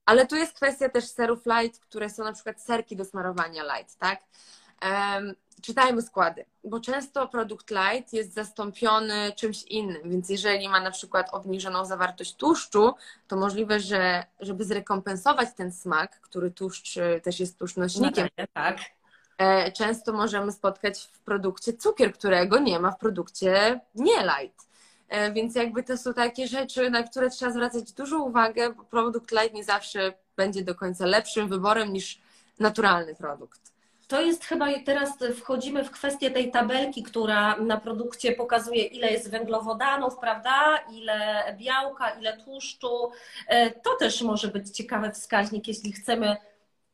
[0.05, 3.97] Ale tu jest kwestia też serów light, które są na przykład serki do smarowania light,
[3.97, 4.19] tak?
[4.81, 10.91] Um, czytajmy składy, bo często produkt light jest zastąpiony czymś innym, więc jeżeli ma na
[10.91, 12.93] przykład obniżoną zawartość tłuszczu,
[13.27, 18.77] to możliwe, że żeby zrekompensować ten smak, który tłuszcz y, też jest tłuszcznośnikiem, tak.
[19.37, 24.67] E, często możemy spotkać w produkcie cukier, którego nie ma w produkcie nie light.
[25.09, 29.31] E, więc jakby to są takie rzeczy, na które trzeba zwracać dużą uwagę, bo produkt
[29.31, 32.21] light nie zawsze będzie do końca lepszym wyborem niż
[32.59, 33.74] naturalny produkt.
[34.07, 39.31] To jest chyba teraz wchodzimy w kwestię tej tabelki, która na produkcie pokazuje, ile jest
[39.31, 40.77] węglowodanów, prawda?
[40.91, 43.11] Ile białka, ile tłuszczu.
[43.47, 46.37] E, to też może być ciekawy wskaźnik, jeśli chcemy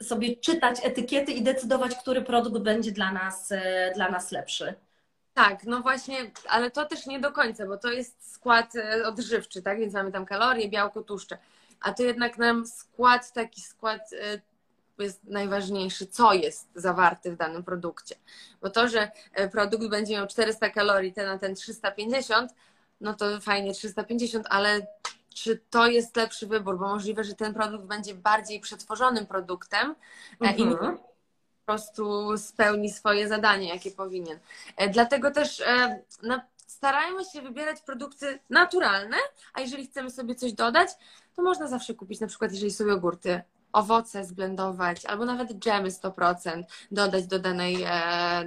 [0.04, 4.74] sobie czytać etykiety i decydować, który produkt będzie dla nas, e, dla nas lepszy.
[5.34, 9.62] Tak, no właśnie, ale to też nie do końca, bo to jest skład e, odżywczy,
[9.62, 9.80] tak?
[9.80, 11.38] Więc mamy tam kalorie, białko, tłuszcze.
[11.82, 14.12] A to jednak nam skład, taki skład
[15.00, 18.16] jest najważniejszy, co jest zawarte w danym produkcie.
[18.62, 22.52] Bo to, że e, produkt będzie miał 400 kalorii, ten na ten 350,
[23.02, 24.88] no to fajnie 350, ale
[25.34, 29.96] czy to jest lepszy wybór, bo możliwe, że ten produkt będzie bardziej przetworzonym produktem
[30.42, 30.72] mhm.
[30.72, 34.40] i po prostu spełni swoje zadanie, jakie powinien.
[34.78, 35.64] E, dlatego też
[36.24, 36.42] no,
[36.82, 39.18] starajmy się wybierać produkty naturalne,
[39.54, 40.90] a jeżeli chcemy sobie coś dodać,
[41.36, 43.42] to można zawsze kupić, na przykład jeżeli są jogurty
[43.74, 47.90] owoce zblendować, albo nawet dżemy 100% dodać do danej, e,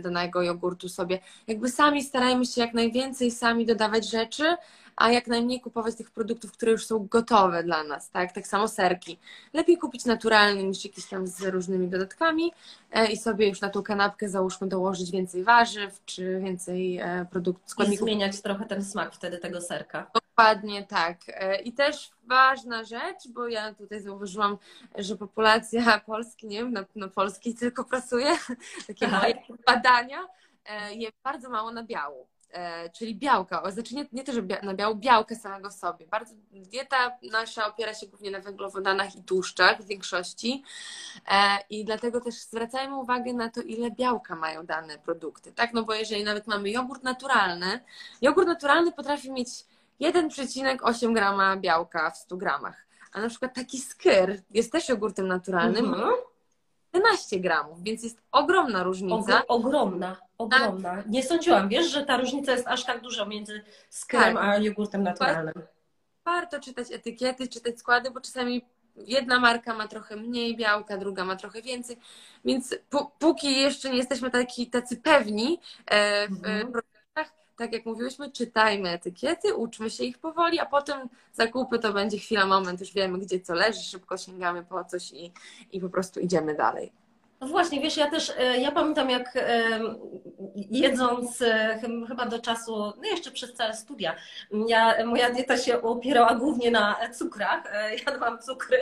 [0.02, 1.18] danego jogurtu sobie.
[1.46, 4.56] Jakby sami starajmy się jak najwięcej sami dodawać rzeczy,
[4.96, 8.32] a jak najmniej kupować tych produktów, które już są gotowe dla nas, tak?
[8.32, 9.18] Tak samo serki.
[9.52, 12.52] Lepiej kupić naturalne niż jakieś tam z różnymi dodatkami
[12.92, 17.70] e, i sobie już na tą kanapkę załóżmy dołożyć więcej warzyw, czy więcej e, produktów,
[17.70, 18.08] składników.
[18.08, 20.10] I zmieniać trochę ten smak wtedy tego serka.
[20.14, 21.18] Dokładnie tak.
[21.28, 24.58] E, I też ważna rzecz, bo ja tutaj zauważyłam,
[24.98, 28.30] że populacja Polski, nie wiem, na, na Polski tylko pracuje,
[28.86, 29.34] takie moje
[29.66, 30.26] badania,
[30.90, 32.26] je bardzo mało na biału.
[32.54, 36.06] E, czyli białka, znaczy nie, nie to, że na biału, białka samego w sobie.
[36.06, 40.62] Bardzo, dieta nasza opiera się głównie na węglowodanach i tłuszczach w większości
[41.28, 45.72] e, i dlatego też zwracajmy uwagę na to, ile białka mają dane produkty, tak?
[45.72, 47.80] No bo jeżeli nawet mamy jogurt naturalny,
[48.22, 49.48] jogurt naturalny potrafi mieć
[50.00, 55.84] 1,8 grama białka w 100 gramach, a na przykład taki skyr jest też jogurtem naturalnym,
[55.84, 56.14] mhm.
[56.94, 59.42] 11 gramów, więc jest ogromna różnica.
[59.48, 60.96] ogromna, ogromna.
[60.96, 61.06] Tak.
[61.06, 64.44] Nie sądziłam, wiesz, że ta różnica jest aż tak duża między skrem tak.
[64.44, 65.54] a jogurtem naturalnym.
[66.24, 68.64] Warto czytać etykiety, czytać składy, bo czasami
[68.96, 71.96] jedna marka ma trochę mniej białka, druga ma trochę więcej,
[72.44, 72.74] więc
[73.18, 76.72] póki jeszcze nie jesteśmy taki, tacy pewni e, w mhm.
[77.56, 82.46] Tak jak mówiłyśmy, czytajmy etykiety, uczmy się ich powoli, a potem zakupy to będzie chwila,
[82.46, 85.32] moment, już wiemy, gdzie co leży, szybko sięgamy po coś i,
[85.72, 87.03] i po prostu idziemy dalej.
[87.44, 89.38] No właśnie, wiesz, ja też, e, ja pamiętam jak
[90.54, 94.16] jedząc e, chyba do czasu, no jeszcze przez całe studia,
[94.68, 98.78] ja, moja dieta się opierała głównie na cukrach, e, jadłam cukry,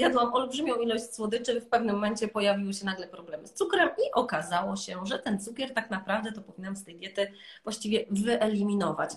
[0.00, 4.76] jadłam olbrzymią ilość słodyczy, w pewnym momencie pojawiły się nagle problemy z cukrem i okazało
[4.76, 7.32] się, że ten cukier tak naprawdę to powinnam z tej diety
[7.64, 9.10] właściwie wyeliminować.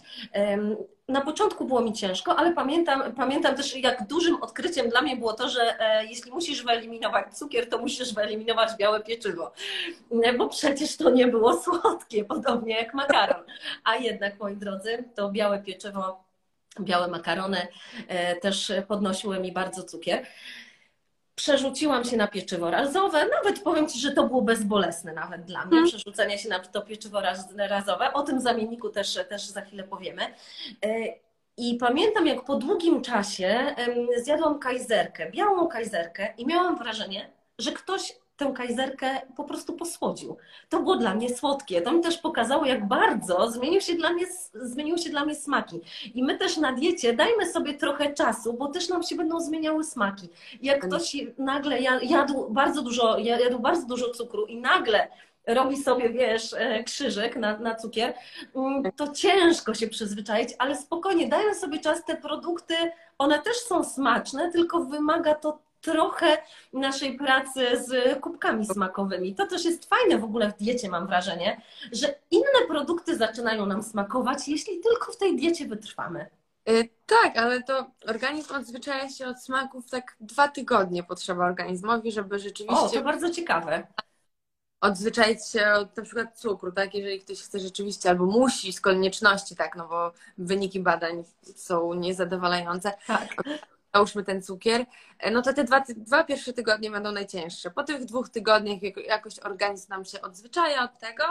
[1.08, 5.34] Na początku było mi ciężko, ale pamiętam, pamiętam też, jak dużym odkryciem dla mnie było
[5.34, 5.78] to, że
[6.10, 9.52] jeśli musisz wyeliminować cukier, to musisz wyeliminować białe pieczywo,
[10.38, 13.44] bo przecież to nie było słodkie, podobnie jak makaron.
[13.84, 16.24] A jednak, moi drodzy, to białe pieczywo,
[16.80, 17.68] białe makarony
[18.08, 20.26] e, też podnosiły mi bardzo cukier.
[21.36, 25.72] Przerzuciłam się na pieczywo razowe, nawet powiem Ci, że to było bezbolesne nawet dla mnie,
[25.72, 25.90] hmm.
[25.90, 27.22] przerzucenie się na to pieczywo
[27.58, 28.14] razowe.
[28.14, 30.22] O tym zamienniku też, też za chwilę powiemy.
[30.86, 31.06] E,
[31.58, 33.76] I pamiętam, jak po długim czasie
[34.18, 40.38] zjadłam kajzerkę, białą kajzerkę i miałam wrażenie, że ktoś tę kajzerkę po prostu posłodził.
[40.70, 41.82] To było dla mnie słodkie.
[41.82, 45.82] To mi też pokazało, jak bardzo zmienił się dla mnie, zmieniły się dla mnie smaki.
[46.14, 49.84] I my też na diecie dajmy sobie trochę czasu, bo też nam się będą zmieniały
[49.84, 50.30] smaki.
[50.62, 55.08] Jak ktoś nagle jadł bardzo dużo, jadł bardzo dużo cukru i nagle
[55.48, 58.14] robi sobie, wiesz, e, krzyżyk na, na cukier,
[58.56, 62.76] mm, to ciężko się przyzwyczaić, ale spokojnie, dajmy sobie czas, te produkty,
[63.18, 66.38] one też są smaczne, tylko wymaga to trochę
[66.74, 69.36] naszej pracy z kubkami smakowymi.
[69.36, 73.84] To też jest fajne w ogóle w diecie, mam wrażenie, że inne produkty zaczynają nam
[73.84, 76.30] smakować, jeśli tylko w tej diecie wytrwamy.
[76.66, 82.40] Yy, tak, ale to organizm odzwyczaja się od smaków tak dwa tygodnie potrzeba organizmowi, żeby
[82.40, 82.86] rzeczywiście.
[82.86, 83.88] O, to bardzo ciekawe.
[84.82, 86.96] Odzwyczaić się od na przykład cukru, tak?
[86.96, 91.24] Jeżeli ktoś chce rzeczywiście albo musi z konieczności, tak, no bo wyniki badań
[91.56, 92.94] są niezadowalające.
[93.08, 93.36] Tak
[93.94, 94.86] załóżmy ten cukier,
[95.20, 97.72] e, no to te dwa, dwa pierwsze tygodnie będą najcięższe.
[97.72, 101.24] Po tych dwóch tygodniach jakoś organizm nam się odzwyczaja od tego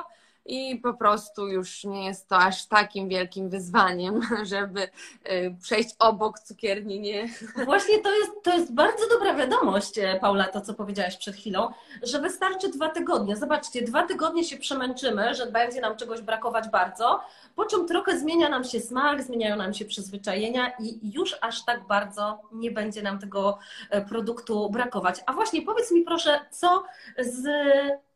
[0.47, 4.21] i po prostu już nie jest to aż takim wielkim wyzwaniem,
[4.53, 7.01] żeby y, przejść obok cukierni.
[7.01, 7.29] Nie.
[7.65, 11.69] Właśnie to jest, to jest bardzo dobra wiadomość, e, Paula, to co powiedziałaś przed chwilą,
[12.03, 13.37] że wystarczy dwa tygodnie.
[13.37, 17.21] Zobaczcie, dwa tygodnie się przemęczymy, że będzie nam czegoś brakować bardzo,
[17.57, 21.87] po czym trochę zmienia nam się smak, zmieniają nam się przyzwyczajenia i już aż tak
[21.87, 23.59] bardzo nie będzie nam tego
[23.91, 25.21] e, produktu brakować.
[25.27, 26.85] A właśnie powiedz mi proszę, co
[27.19, 27.47] z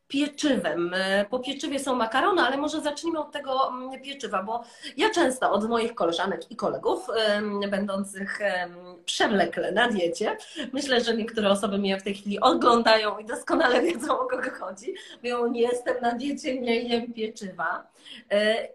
[0.09, 0.95] pieczywem.
[0.95, 4.65] E, po pieczywie są makarony, ale może zacznijmy od tego mm, pieczywa, bo
[4.97, 7.07] ja często od moich koleżanek i kolegów
[7.71, 8.39] będących
[9.05, 10.37] przewlekle na diecie,
[10.73, 14.95] myślę, że niektóre osoby mnie w tej chwili oglądają i doskonale wiedzą o kogo chodzi,
[15.23, 17.87] mówią, nie jestem na diecie, nie jem pieczywa.
[18.31, 18.69] E,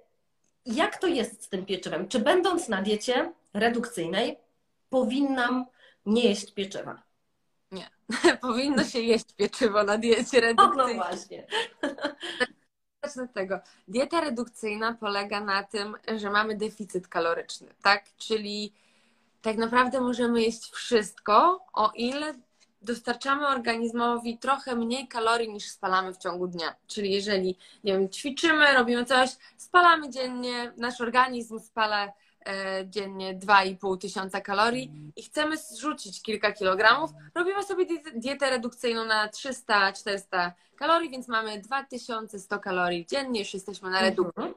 [0.66, 2.08] jak to jest z tym pieczywem?
[2.08, 4.38] Czy będąc na diecie redukcyjnej
[4.90, 5.66] powinnam
[6.06, 7.11] nie jeść pieczywa?
[7.72, 7.90] Nie.
[8.42, 10.98] Powinno się jeść pieczywo na diecie redukcyjnej.
[10.98, 11.48] no właśnie.
[13.04, 13.60] Zacznę od tego.
[13.88, 18.04] Dieta redukcyjna polega na tym, że mamy deficyt kaloryczny, tak?
[18.18, 18.74] Czyli
[19.42, 22.34] tak naprawdę możemy jeść wszystko, o ile
[22.82, 26.76] dostarczamy organizmowi trochę mniej kalorii niż spalamy w ciągu dnia.
[26.88, 32.14] Czyli jeżeli, nie wiem, ćwiczymy, robimy coś, spalamy dziennie, nasz organizm spala
[32.86, 40.52] dziennie 2,5 tysiąca kalorii i chcemy zrzucić kilka kilogramów, robimy sobie dietę redukcyjną na 300-400
[40.76, 44.44] kalorii, więc mamy 2100 kalorii dziennie, już jesteśmy na redukcji.
[44.44, 44.54] Mhm.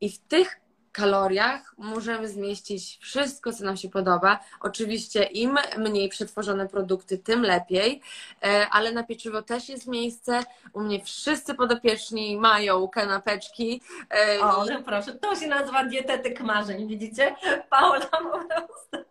[0.00, 0.60] I w tych
[0.98, 4.38] kaloriach możemy zmieścić wszystko, co nam się podoba.
[4.60, 8.02] Oczywiście im mniej przetworzone produkty, tym lepiej,
[8.42, 10.42] e, ale na pieczywo też jest miejsce.
[10.72, 13.80] U mnie wszyscy podopieczni mają kanapeczki.
[14.10, 17.36] E, o, no proszę, to się nazywa dietetyk marzeń, widzicie?
[17.70, 19.08] Paula po prostu.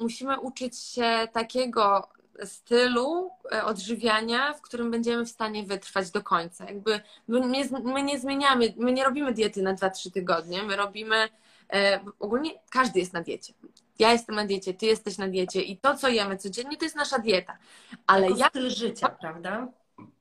[0.00, 2.08] Musimy uczyć się takiego
[2.44, 6.64] stylu e, odżywiania, w którym będziemy w stanie wytrwać do końca.
[6.64, 11.28] Jakby my nie, my nie zmieniamy, my nie robimy diety na 2-3 tygodnie, my robimy
[11.72, 13.52] e, ogólnie każdy jest na diecie.
[13.98, 16.96] Ja jestem na diecie, ty jesteś na diecie i to, co jemy codziennie, to jest
[16.96, 17.58] nasza dieta.
[18.06, 18.48] Ale jako ja...
[18.48, 19.68] styl życia, prawda?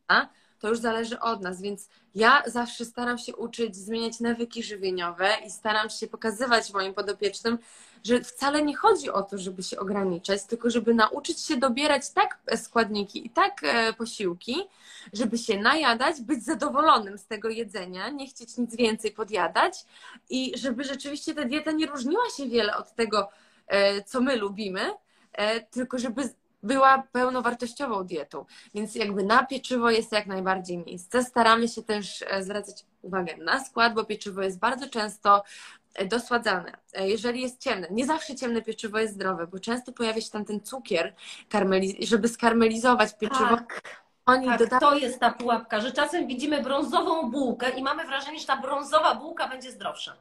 [0.07, 0.27] A?
[0.63, 5.51] To już zależy od nas, więc ja zawsze staram się uczyć zmieniać nawyki żywieniowe i
[5.51, 7.57] staram się pokazywać moim podopiecznym,
[8.03, 12.39] że wcale nie chodzi o to, żeby się ograniczać, tylko żeby nauczyć się dobierać tak
[12.55, 14.55] składniki i tak e, posiłki,
[15.13, 19.85] żeby się najadać, być zadowolonym z tego jedzenia, nie chcieć nic więcej podjadać
[20.29, 23.29] i żeby rzeczywiście ta dieta nie różniła się wiele od tego,
[23.67, 24.91] e, co my lubimy,
[25.33, 26.29] e, tylko żeby
[26.63, 28.45] była pełnowartościową dietą.
[28.73, 31.23] Więc jakby na pieczywo jest jak najbardziej miejsce.
[31.23, 35.43] Staramy się też e, zwracać uwagę na skład, bo pieczywo jest bardzo często
[35.95, 36.71] e, dosładzane.
[36.93, 40.45] E, jeżeli jest ciemne, nie zawsze ciemne pieczywo jest zdrowe, bo często pojawia się tam
[40.45, 41.13] ten cukier,
[41.99, 43.57] żeby skarmelizować pieczywo.
[43.57, 43.81] Tak.
[44.25, 48.39] Oni tak, doda- to jest ta pułapka, że czasem widzimy brązową bułkę i mamy wrażenie,
[48.39, 50.15] że ta brązowa bułka będzie zdrowsza.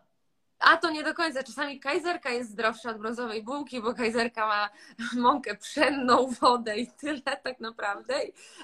[0.62, 1.42] A to nie do końca.
[1.42, 4.68] Czasami kajzerka jest zdrowsza od brązowej bułki, bo kajzerka ma
[5.22, 8.14] mąkę pszenną, wodę i tyle tak naprawdę.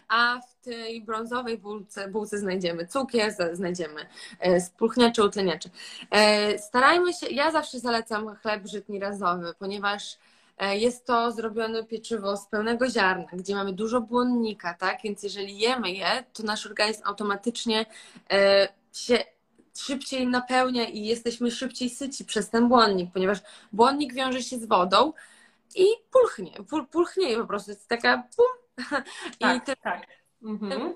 [0.08, 4.06] A w tej brązowej bułce, bułce znajdziemy cukier, znajdziemy
[4.40, 5.70] e, spulchniacze, utleniacze.
[6.10, 10.18] E, starajmy się, ja zawsze zalecam chleb żytni razowy, ponieważ
[10.58, 14.98] e, jest to zrobione pieczywo z pełnego ziarna, gdzie mamy dużo błonnika, tak?
[15.04, 17.86] Więc jeżeli jemy je, to nasz organizm automatycznie
[18.92, 19.18] się
[19.80, 23.38] szybciej napełnia i jesteśmy szybciej syci przez ten błonnik, ponieważ
[23.72, 25.12] błonnik wiąże się z wodą
[25.74, 28.46] i pulchnie, pul, pulchnie po prostu, jest taka pum.
[29.38, 30.06] Tak, I tak.
[30.42, 30.94] Mhm.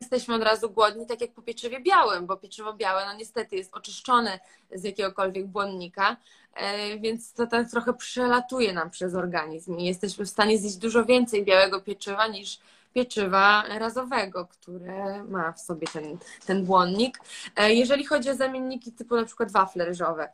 [0.00, 3.74] Jesteśmy od razu głodni, tak jak po pieczywie białym, bo pieczywo białe, no niestety jest
[3.74, 4.40] oczyszczone
[4.74, 6.16] z jakiegokolwiek błonnika,
[6.54, 11.04] e, więc to tak trochę przelatuje nam przez organizm i jesteśmy w stanie zjeść dużo
[11.04, 12.58] więcej białego pieczywa niż
[12.94, 17.20] pieczywa razowego, które ma w sobie ten, ten błonnik.
[17.56, 20.32] E, jeżeli chodzi o zamienniki typu na przykład wafle ryżowe.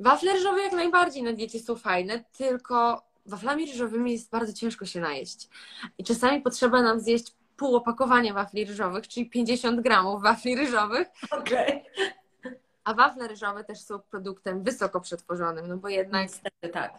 [0.00, 5.00] Wafle ryżowe jak najbardziej na diecie są fajne, tylko waflami ryżowymi jest bardzo ciężko się
[5.00, 5.48] najeść.
[5.98, 11.08] I czasami potrzeba nam zjeść pół opakowania wafli ryżowych, czyli 50 gramów wafli ryżowych.
[11.30, 11.82] Okay.
[12.84, 16.94] A wafle ryżowe też są produktem wysoko przetworzonym, no bo jednak Niestety, tak.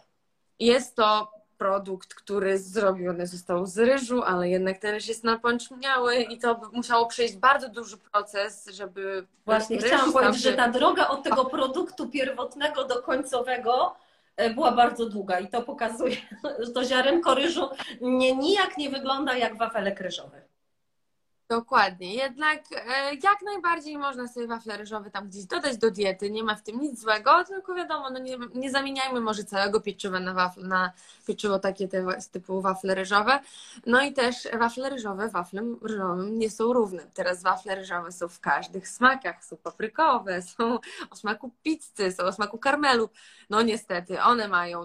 [0.60, 6.38] jest to produkt, który zrobiony został z ryżu, ale jednak ten ryż jest napączniały i
[6.38, 9.28] to musiało przejść bardzo duży proces, żeby.
[9.46, 10.50] Właśnie chciałam powiedzieć, się...
[10.50, 13.96] że ta droga od tego produktu pierwotnego do końcowego
[14.38, 16.16] e, była bardzo długa i to pokazuje,
[16.66, 17.70] że to ziarenko ryżu
[18.02, 20.42] nie, nijak nie wygląda jak wafelek ryżowy.
[21.50, 22.14] Dokładnie.
[22.14, 26.32] Jednak e, jak najbardziej można sobie wafle ryżowe tam gdzieś dodać do diety.
[26.32, 30.20] Nie ma w tym nic złego, tylko wiadomo, no nie, nie zamieniajmy może całego pieczywa
[30.20, 30.92] na, wafle, na
[31.28, 33.40] pieczywo takie te, typu wafle ryżowe.
[33.86, 37.04] No i też wafle ryżowe waflem ryżowym nie są równe.
[37.14, 39.46] Teraz wafle ryżowe są w każdych smakach.
[39.46, 40.80] Są paprykowe, są
[41.10, 43.10] o smaku pizzy, są o smaku karmelu.
[43.50, 44.84] No niestety, one mają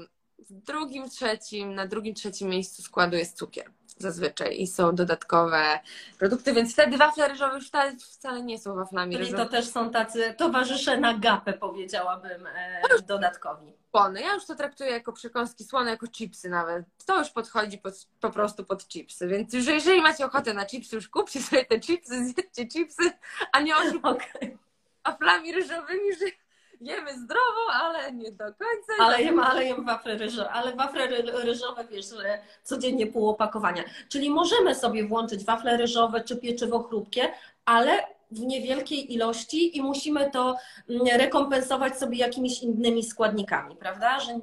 [0.51, 3.71] w drugim, trzecim, na drugim, trzecim miejscu składu jest cukier
[4.01, 5.81] zazwyczaj i są dodatkowe
[6.19, 9.49] produkty, więc wtedy wafle ryżowe już wcale, wcale nie są waflami Czyli ryżowymi.
[9.49, 13.73] to też są tacy towarzysze na gapę, powiedziałabym, e, dodatkowi.
[13.91, 14.21] Słone.
[14.21, 16.85] Ja już to traktuję jako przekąski słone, jako chipsy nawet.
[17.07, 20.97] To już podchodzi pod, po prostu pod chipsy, więc już, jeżeli macie ochotę na chipsy,
[20.97, 23.13] już kupcie sobie te chipsy, zjedzcie chipsy,
[23.53, 24.59] a nie okay.
[25.05, 26.27] waflami ryżowymi, że
[26.81, 28.93] jemy zdrowo, ale nie do końca.
[28.99, 31.07] Ale jem, ale jem wafle ryżowe, ale wafle
[31.45, 33.85] ryżowe, wiesz, że codziennie pół opakowania.
[34.09, 37.33] Czyli możemy sobie włączyć wafle ryżowe czy pieczywo chrupkie,
[37.65, 40.57] ale w niewielkiej ilości i musimy to
[40.89, 44.21] mm, rekompensować sobie jakimiś innymi składnikami, prawda?
[44.21, 44.41] Że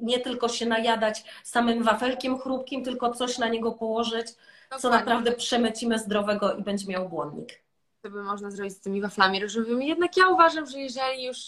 [0.00, 4.82] nie tylko się najadać samym wafelkiem chrupkim, tylko coś na niego położyć, Dokładnie.
[4.82, 7.67] co naprawdę przemycimy zdrowego i będzie miał błonnik
[8.02, 9.88] co by można zrobić z tymi waflami ryżowymi.
[9.88, 11.38] Jednak ja uważam, że jeżeli już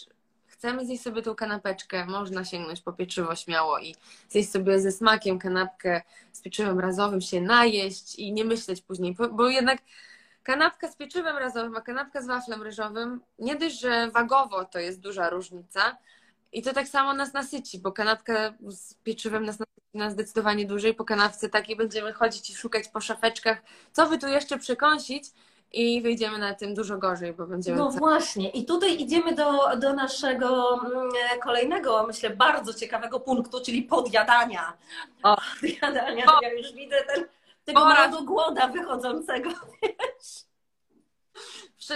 [0.46, 3.94] chcemy zjeść sobie tą kanapeczkę, można sięgnąć po pieczywo śmiało i
[4.28, 9.48] zjeść sobie ze smakiem kanapkę z pieczywem razowym, się najeść i nie myśleć później, bo
[9.48, 9.78] jednak
[10.42, 15.00] kanapka z pieczywem razowym, a kanapka z waflem ryżowym, nie dość, że wagowo to jest
[15.00, 15.98] duża różnica
[16.52, 20.94] i to tak samo nas nasyci, bo kanapka z pieczywem nas nasyci na zdecydowanie dłużej.
[20.94, 25.24] Po kanapce takiej będziemy chodzić i szukać po szafeczkach, co by tu jeszcze przekąsić,
[25.72, 27.78] i wyjdziemy na tym dużo gorzej, bo będziemy.
[27.78, 31.10] No właśnie, i tutaj idziemy do, do naszego mm,
[31.42, 34.76] kolejnego, myślę, bardzo ciekawego punktu, czyli podjadania.
[35.22, 35.36] O.
[35.60, 36.24] Podjadania.
[36.26, 36.38] O.
[36.42, 37.24] Ja już widzę ten,
[37.64, 39.50] tego małego głoda wychodzącego.
[39.82, 40.50] Wiesz?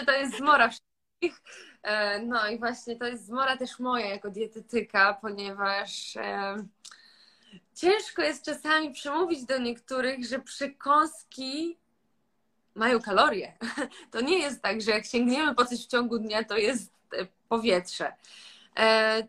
[0.07, 1.43] To jest zmora wszystkich.
[1.83, 6.57] E, no i właśnie to jest zmora też moja jako dietetyka, ponieważ e,
[7.75, 11.79] ciężko jest czasami przemówić do niektórych, że przekąski
[12.75, 13.53] mają kalorie.
[14.11, 17.27] To nie jest tak, że jak sięgniemy po coś w ciągu dnia, to jest e,
[17.49, 18.12] powietrze.
[18.79, 19.29] E,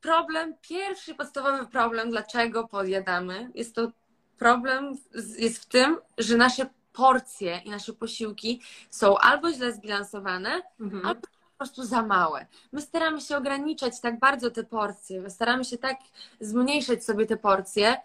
[0.00, 3.92] problem, pierwszy podstawowy problem, dlaczego podjadamy, jest to
[4.38, 4.98] problem
[5.38, 11.06] jest w tym, że nasze porcje i nasze posiłki są albo źle zbilansowane, mhm.
[11.06, 12.46] albo po prostu za małe.
[12.72, 15.96] My staramy się ograniczać tak bardzo te porcje, my staramy się tak
[16.40, 17.96] zmniejszać sobie te porcje,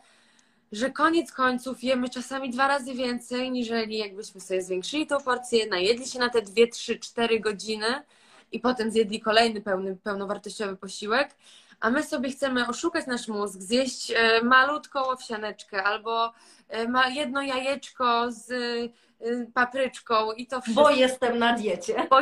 [0.72, 6.08] że koniec końców jemy czasami dwa razy więcej, niżeli jakbyśmy sobie zwiększyli tą porcję, najedli
[6.08, 8.04] się na te dwie, trzy, cztery godziny
[8.52, 11.36] i potem zjedli kolejny pełny, pełnowartościowy posiłek,
[11.80, 16.34] a my sobie chcemy oszukać nasz mózg, zjeść e, malutką owsianeczkę albo
[16.70, 20.84] e, jedno jajeczko z e, papryczką i to wszystko.
[20.84, 22.08] Bo jestem na diecie.
[22.10, 22.20] Bo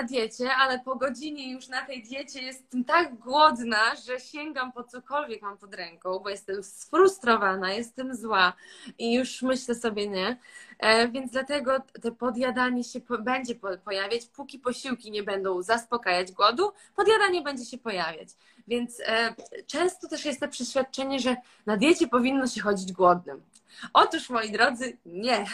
[0.00, 4.84] na diecie, ale po godzinie już na tej diecie jestem tak głodna, że sięgam po
[4.84, 8.52] cokolwiek mam pod ręką, bo jestem sfrustrowana, jestem zła
[8.98, 10.36] i już myślę sobie nie.
[10.78, 11.72] E, więc dlatego
[12.02, 17.78] to podjadanie się będzie po, pojawiać, póki posiłki nie będą zaspokajać głodu, podjadanie będzie się
[17.78, 18.28] pojawiać.
[18.68, 19.34] Więc e,
[19.66, 21.36] często też jest to przeświadczenie, że
[21.66, 23.42] na diecie powinno się chodzić głodnym.
[23.92, 25.44] Otóż, moi drodzy, nie.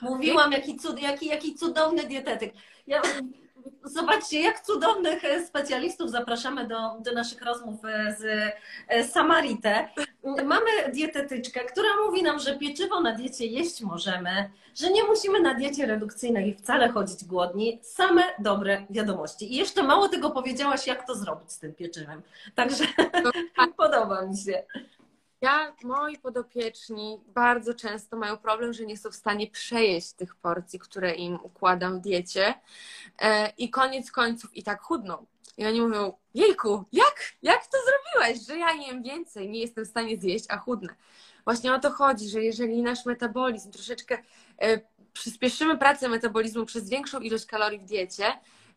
[0.00, 2.54] Mówiłam, jaki, cud, jaki, jaki cudowny dietetyk.
[2.86, 3.02] Ja
[3.84, 8.52] Zobaczcie, jak cudownych e, specjalistów zapraszamy do, do naszych rozmów e, z
[8.88, 9.88] e, Samaritę.
[10.44, 15.54] Mamy dietetyczkę, która mówi nam, że pieczywo na diecie jeść możemy, że nie musimy na
[15.54, 17.80] diecie redukcyjnej wcale chodzić głodni.
[17.82, 19.52] Same dobre wiadomości.
[19.52, 22.22] I jeszcze mało tego powiedziałaś, jak to zrobić z tym pieczywem.
[22.54, 22.84] Także
[23.76, 24.62] podoba mi się.
[25.42, 30.78] Ja, moi podopieczni bardzo często mają problem, że nie są w stanie przejeść tych porcji,
[30.78, 32.54] które im układam w diecie
[33.18, 35.26] e, i koniec końców i tak chudną.
[35.56, 39.88] I oni mówią, jejku, jak, jak to zrobiłaś, że ja jem więcej, nie jestem w
[39.88, 40.94] stanie zjeść, a chudnę.
[41.44, 44.18] Właśnie o to chodzi, że jeżeli nasz metabolizm troszeczkę
[44.58, 44.80] e,
[45.12, 48.24] przyspieszymy pracę metabolizmu przez większą ilość kalorii w diecie,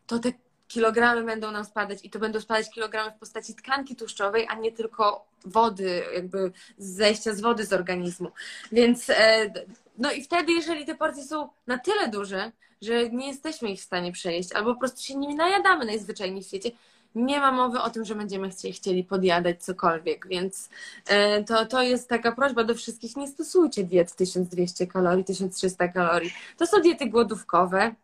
[0.06, 0.32] to te
[0.68, 4.72] kilogramy będą nam spadać i to będą spadać kilogramy w postaci tkanki tłuszczowej, a nie
[4.72, 8.30] tylko wody, jakby zejścia z wody z organizmu.
[8.72, 9.50] Więc e,
[9.98, 12.52] no i wtedy, jeżeli te porcje są na tyle duże,
[12.82, 16.46] że nie jesteśmy ich w stanie przejeść, albo po prostu się nimi najadamy najzwyczajniej w
[16.46, 16.70] świecie,
[17.14, 20.68] nie ma mowy o tym, że będziemy chcieli podjadać cokolwiek, więc
[21.06, 26.32] e, to, to jest taka prośba do wszystkich, nie stosujcie diet 1200 kalorii, 1300 kalorii.
[26.56, 27.94] To są diety głodówkowe.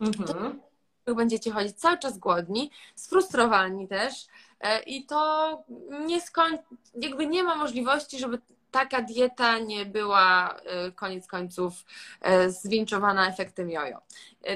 [0.00, 0.60] Mhm
[1.06, 4.26] będziecie chodzić cały czas głodni, sfrustrowani też
[4.60, 5.64] e, i to
[6.06, 6.58] nie skoń...
[6.94, 8.38] jakby nie ma możliwości, żeby
[8.70, 11.72] taka dieta nie była e, koniec końców
[12.20, 14.00] e, zwinczowana efektem jojo.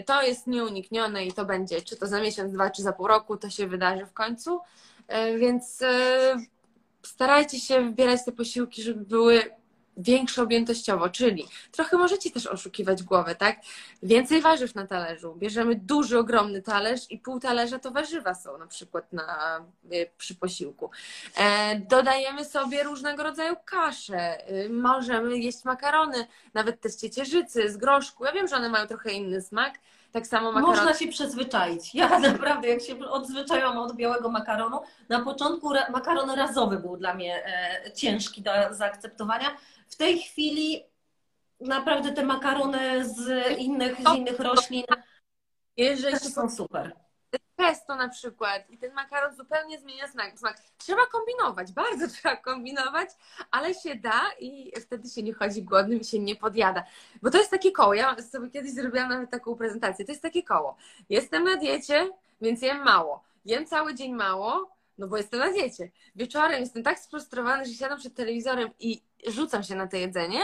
[0.07, 3.37] To jest nieuniknione i to będzie, czy to za miesiąc, dwa, czy za pół roku,
[3.37, 4.61] to się wydarzy w końcu,
[5.39, 5.83] więc
[7.03, 9.43] starajcie się wybierać te posiłki, żeby były
[9.97, 13.61] większe objętościowo, czyli trochę możecie też oszukiwać głowę, tak?
[14.03, 15.35] Więcej warzyw na talerzu.
[15.35, 19.59] Bierzemy duży, ogromny talerz i pół talerza to warzywa są na przykład na,
[19.93, 20.91] e, przy posiłku.
[21.37, 24.49] E, dodajemy sobie różnego rodzaju kasze.
[24.49, 28.25] E, możemy jeść makarony, nawet te z ciecierzycy, z groszku.
[28.25, 29.79] Ja wiem, że one mają trochę inny smak,
[30.17, 30.77] tak samo makaron.
[30.77, 31.95] Można się przyzwyczaić.
[31.95, 37.47] Ja naprawdę, jak się odzwyczaiłam od białego makaronu, na początku makaron razowy był dla mnie
[37.47, 39.57] e, ciężki do zaakceptowania.
[39.89, 40.85] W tej chwili
[41.61, 44.85] naprawdę te makarony z innych, z innych roślin
[45.77, 47.06] Jeżeli są super
[47.57, 50.57] pesto na przykład i ten makaron zupełnie zmienia smak.
[50.79, 53.09] Trzeba kombinować, bardzo trzeba kombinować,
[53.51, 56.85] ale się da i wtedy się nie chodzi głodnym i się nie podjada.
[57.23, 57.95] Bo to jest takie koło.
[57.95, 60.05] Ja sobie kiedyś zrobiłam nawet taką prezentację.
[60.05, 60.77] To jest takie koło.
[61.09, 63.25] Jestem na diecie, więc jem mało.
[63.45, 65.91] Jem cały dzień mało, no bo jestem na diecie.
[66.17, 70.41] Wieczorem jestem tak sfrustrowany, że siadam przed telewizorem i rzucam się na to jedzenie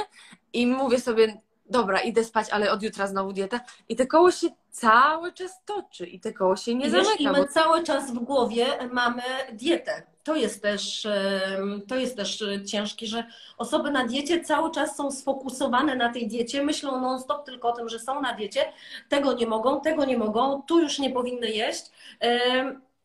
[0.53, 3.61] i mówię sobie, dobra, idę spać, ale od jutra znowu dieta.
[3.89, 7.11] I te koło się cały czas toczy i te koło się nie I zamyka.
[7.11, 7.49] Wiesz, I my bo...
[7.49, 10.03] cały czas w głowie mamy dietę.
[10.25, 11.07] To jest też,
[11.89, 13.25] to jest też ciężkie, że
[13.59, 17.89] osoby na diecie cały czas są sfokusowane na tej diecie, myślą non-stop tylko o tym,
[17.89, 18.73] że są na diecie,
[19.09, 21.85] tego nie mogą, tego nie mogą, tu już nie powinny jeść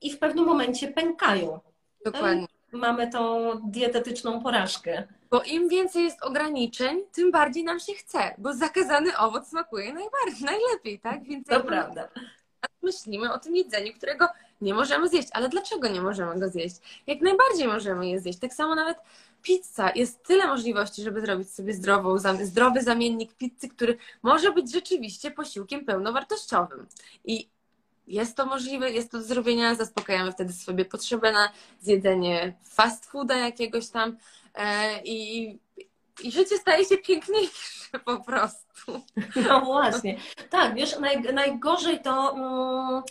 [0.01, 1.60] i w pewnym momencie pękają.
[2.05, 2.47] Dokładnie.
[2.72, 5.03] Mamy tą dietetyczną porażkę.
[5.32, 10.45] Bo im więcej jest ograniczeń, tym bardziej nam się chce, bo zakazany owoc smakuje najbardziej,
[10.45, 11.24] najlepiej, tak?
[11.24, 12.09] Więc to prawda.
[12.82, 14.28] Myślimy o tym jedzeniu, którego
[14.61, 15.28] nie możemy zjeść.
[15.32, 16.76] Ale dlaczego nie możemy go zjeść?
[17.07, 18.39] Jak najbardziej możemy je zjeść.
[18.39, 18.97] Tak samo nawet
[19.41, 19.91] pizza.
[19.95, 25.86] Jest tyle możliwości, żeby zrobić sobie zdrową, zdrowy zamiennik pizzy, który może być rzeczywiście posiłkiem
[25.86, 26.88] pełnowartościowym.
[27.26, 27.49] I
[28.08, 31.51] jest to możliwe, jest to do zrobienia, zaspokajamy wtedy sobie potrzebę na
[31.82, 34.18] zjedzenie fast fooda jakiegoś tam
[34.55, 35.47] e, i,
[36.24, 39.01] i życie staje się piękniejsze po prostu.
[39.49, 40.18] No właśnie.
[40.49, 43.03] Tak, wiesz, naj, najgorzej to mm,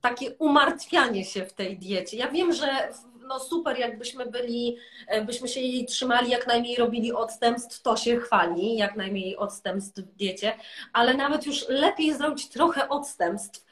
[0.00, 2.16] takie umartwianie się w tej diecie.
[2.16, 2.92] Ja wiem, że
[3.26, 4.76] no super, jakbyśmy byli,
[5.06, 10.00] e, byśmy się jej trzymali, jak najmniej robili odstępstw, to się chwali, jak najmniej odstępstw
[10.00, 10.54] w diecie,
[10.92, 13.64] ale nawet już lepiej zrobić trochę odstępstw,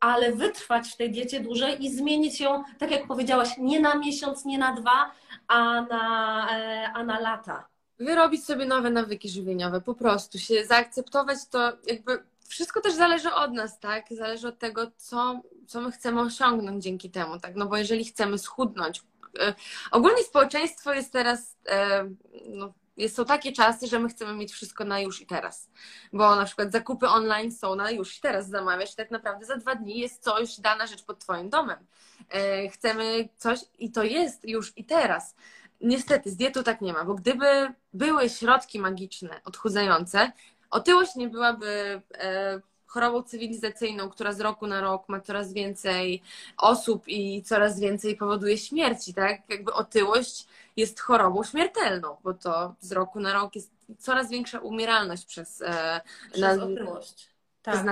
[0.00, 4.44] ale wytrwać w tej diecie dłużej i zmienić ją, tak jak powiedziałaś, nie na miesiąc,
[4.44, 5.10] nie na dwa,
[5.48, 7.68] a na, e, a na lata.
[7.98, 13.52] Wyrobić sobie nowe nawyki żywieniowe, po prostu się zaakceptować to jakby wszystko też zależy od
[13.52, 14.04] nas, tak?
[14.10, 17.56] Zależy od tego, co, co my chcemy osiągnąć dzięki temu, tak?
[17.56, 19.02] No bo jeżeli chcemy schudnąć,
[19.40, 19.54] e,
[19.90, 22.08] ogólnie społeczeństwo jest teraz, e,
[22.48, 22.72] no,
[23.08, 25.70] są takie czasy, że my chcemy mieć wszystko na już i teraz.
[26.12, 29.56] Bo na przykład zakupy online są na już i teraz zamawiasz i tak naprawdę za
[29.56, 31.86] dwa dni jest coś, dana rzecz pod Twoim domem.
[32.28, 35.34] E, chcemy coś i to jest już i teraz.
[35.80, 40.32] Niestety z dietą tak nie ma, bo gdyby były środki magiczne odchudzające,
[40.70, 42.60] otyłość nie byłaby e,
[42.92, 46.22] chorobą cywilizacyjną, która z roku na rok ma coraz więcej
[46.56, 49.40] osób i coraz więcej powoduje śmierci, tak?
[49.48, 55.24] Jakby otyłość jest chorobą śmiertelną, bo to z roku na rok jest coraz większa umieralność
[55.24, 56.00] przez, e,
[56.32, 57.28] przez na, otyłość.
[57.62, 57.86] Tak.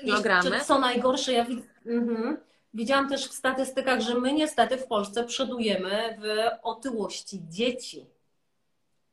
[0.00, 0.60] Kilogramy.
[0.60, 1.68] Co najgorsze, ja widzę.
[1.86, 2.36] Mhm.
[2.74, 6.26] Widziałam też w statystykach, że my niestety w Polsce przodujemy w
[6.62, 8.06] otyłości dzieci.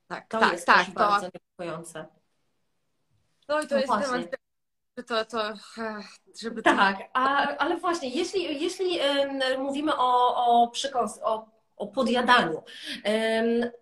[0.07, 0.99] Tak, to tak, jest tak, też to...
[0.99, 2.05] bardzo niepokojące.
[3.47, 4.07] No i to no jest właśnie.
[4.07, 4.41] temat,
[5.07, 5.53] to, to,
[6.41, 6.61] żeby...
[6.61, 8.99] Tak, a, ale właśnie, jeśli, jeśli
[9.59, 10.71] mówimy o, o,
[11.23, 11.45] o,
[11.77, 12.63] o podjadaniu,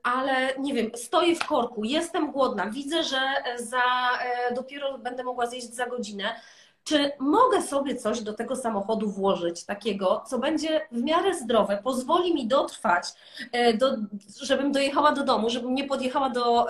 [0.03, 3.19] ale nie wiem, stoję w korku, jestem głodna, widzę, że
[3.57, 3.83] za,
[4.21, 6.35] e, dopiero będę mogła zjeść za godzinę,
[6.83, 12.33] czy mogę sobie coś do tego samochodu włożyć takiego, co będzie w miarę zdrowe, pozwoli
[12.33, 13.05] mi dotrwać,
[13.51, 13.97] e, do,
[14.41, 16.67] żebym dojechała do domu, żebym nie podjechała do,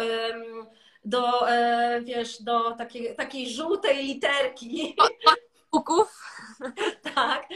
[1.06, 4.95] do e, wiesz, do takiej, takiej żółtej literki.
[5.72, 6.30] Puków.
[7.16, 7.47] tak,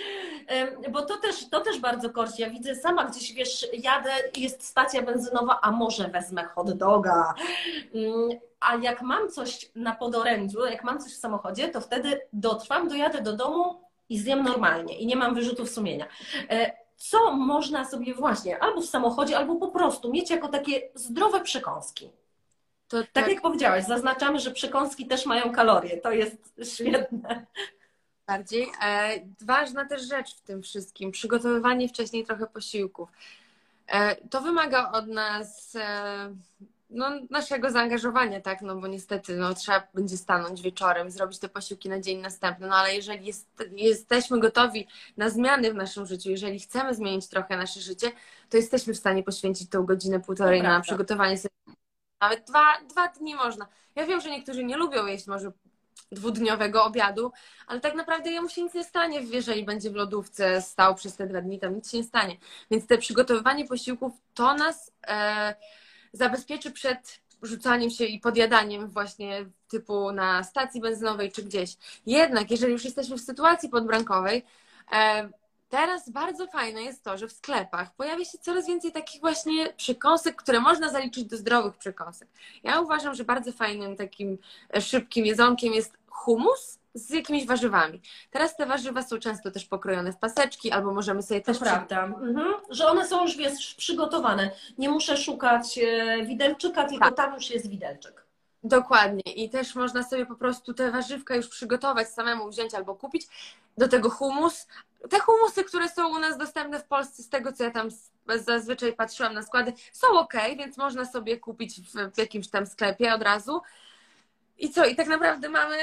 [0.91, 2.41] bo to też, to też bardzo korci.
[2.41, 7.33] Ja widzę sama gdzieś, wiesz, jadę, jest stacja benzynowa, a może wezmę hot doga.
[7.93, 8.29] Mm,
[8.59, 13.21] a jak mam coś na podorędziu, jak mam coś w samochodzie, to wtedy dotrwam, dojadę
[13.21, 16.05] do domu i zjem normalnie i nie mam wyrzutów sumienia.
[16.49, 21.41] E, co można sobie właśnie albo w samochodzie, albo po prostu mieć jako takie zdrowe
[21.41, 22.09] przekąski?
[22.87, 25.97] To tak, tak jak powiedziałaś, zaznaczamy, że przekąski też mają kalorie.
[25.97, 27.45] To jest świetne.
[28.27, 28.67] Bardziej.
[28.83, 33.09] E, ważna też rzecz w tym wszystkim, przygotowywanie wcześniej trochę posiłków.
[33.87, 36.35] E, to wymaga od nas e,
[36.93, 41.89] no, naszego zaangażowania, tak, no bo niestety no, trzeba będzie stanąć wieczorem, zrobić te posiłki
[41.89, 46.59] na dzień następny, no ale jeżeli jest, jesteśmy gotowi na zmiany w naszym życiu, jeżeli
[46.59, 48.11] chcemy zmienić trochę nasze życie,
[48.49, 51.53] to jesteśmy w stanie poświęcić tą godzinę, półtorej na przygotowanie sobie,
[52.23, 53.67] nawet dwa, dwa dni można.
[53.95, 55.51] Ja wiem, że niektórzy nie lubią jeść może
[56.11, 57.31] dwudniowego obiadu,
[57.67, 61.27] ale tak naprawdę jemu się nic nie stanie, jeżeli będzie w lodówce stał przez te
[61.27, 62.37] dwa dni, tam nic się nie stanie.
[62.71, 64.91] Więc te przygotowywanie posiłków to nas...
[65.07, 65.55] E,
[66.13, 71.77] zabezpieczy przed rzucaniem się i podjadaniem właśnie typu na stacji benzynowej czy gdzieś.
[72.05, 74.45] Jednak, jeżeli już jesteśmy w sytuacji podbrankowej,
[74.93, 75.29] e,
[75.73, 80.35] teraz bardzo fajne jest to, że w sklepach pojawia się coraz więcej takich właśnie przekąsek,
[80.35, 82.27] które można zaliczyć do zdrowych przekąsek.
[82.63, 84.37] Ja uważam, że bardzo fajnym takim
[84.79, 88.01] szybkim jedzonkiem jest humus, z jakimiś warzywami.
[88.31, 91.59] Teraz te warzywa są często też pokrojone w paseczki, albo możemy sobie też...
[91.59, 92.53] To prawda, mhm.
[92.69, 94.51] że one są już wiesz, przygotowane.
[94.77, 97.15] Nie muszę szukać e, widelczyka, tylko tak.
[97.15, 98.23] tam już jest widelczyk.
[98.63, 99.33] Dokładnie.
[99.35, 103.27] I też można sobie po prostu te warzywka już przygotować, samemu wziąć albo kupić.
[103.77, 104.67] Do tego humus.
[105.09, 107.89] Te humusy, które są u nas dostępne w Polsce, z tego co ja tam
[108.35, 113.13] zazwyczaj patrzyłam na składy, są ok, więc można sobie kupić w, w jakimś tam sklepie
[113.13, 113.61] od razu.
[114.63, 114.85] I co?
[114.85, 115.77] I tak naprawdę mamy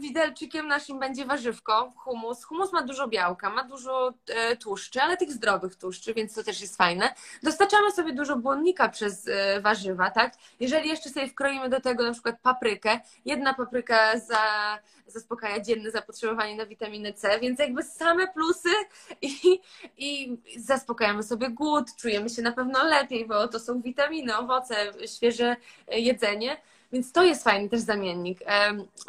[0.00, 2.44] widelczykiem naszym będzie warzywko, humus.
[2.44, 6.60] Humus ma dużo białka, ma dużo e, tłuszczy, ale tych zdrowych tłuszczy, więc to też
[6.60, 7.14] jest fajne.
[7.42, 10.34] Dostarczamy sobie dużo błonnika przez e, warzywa, tak?
[10.60, 16.56] Jeżeli jeszcze sobie wkroimy do tego na przykład paprykę, jedna papryka za, zaspokaja dzienne zapotrzebowanie
[16.56, 18.74] na witaminę C, więc jakby same plusy
[19.22, 19.60] i,
[19.96, 24.76] i zaspokajamy sobie głód, czujemy się na pewno lepiej, bo to są witaminy, owoce,
[25.06, 25.56] świeże
[25.88, 26.56] jedzenie.
[26.92, 28.38] Więc to jest fajny też zamiennik.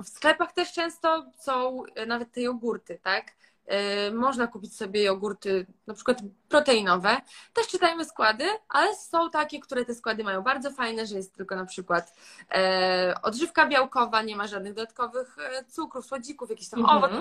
[0.04, 3.26] W sklepach też często są e, nawet te jogurty, tak?
[3.66, 6.18] E, można kupić sobie jogurty na przykład
[6.50, 7.18] proteinowe.
[7.54, 11.56] Też czytajmy składy, ale są takie, które te składy mają bardzo fajne, że jest tylko
[11.56, 12.14] na przykład
[12.52, 15.36] e, odżywka białkowa, nie ma żadnych dodatkowych
[15.68, 17.12] cukrów, słodzików, jakiś tam owoc.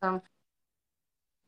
[0.00, 0.20] Tam.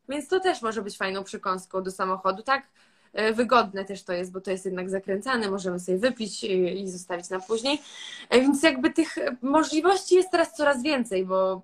[0.09, 2.69] Więc to też może być fajną przekąską do samochodu, tak?
[3.17, 7.31] E, wygodne też to jest, bo to jest jednak zakręcane, możemy sobie wypić i zostawić
[7.31, 7.83] na później.
[8.31, 11.63] E, więc jakby tych możliwości jest teraz coraz więcej, bo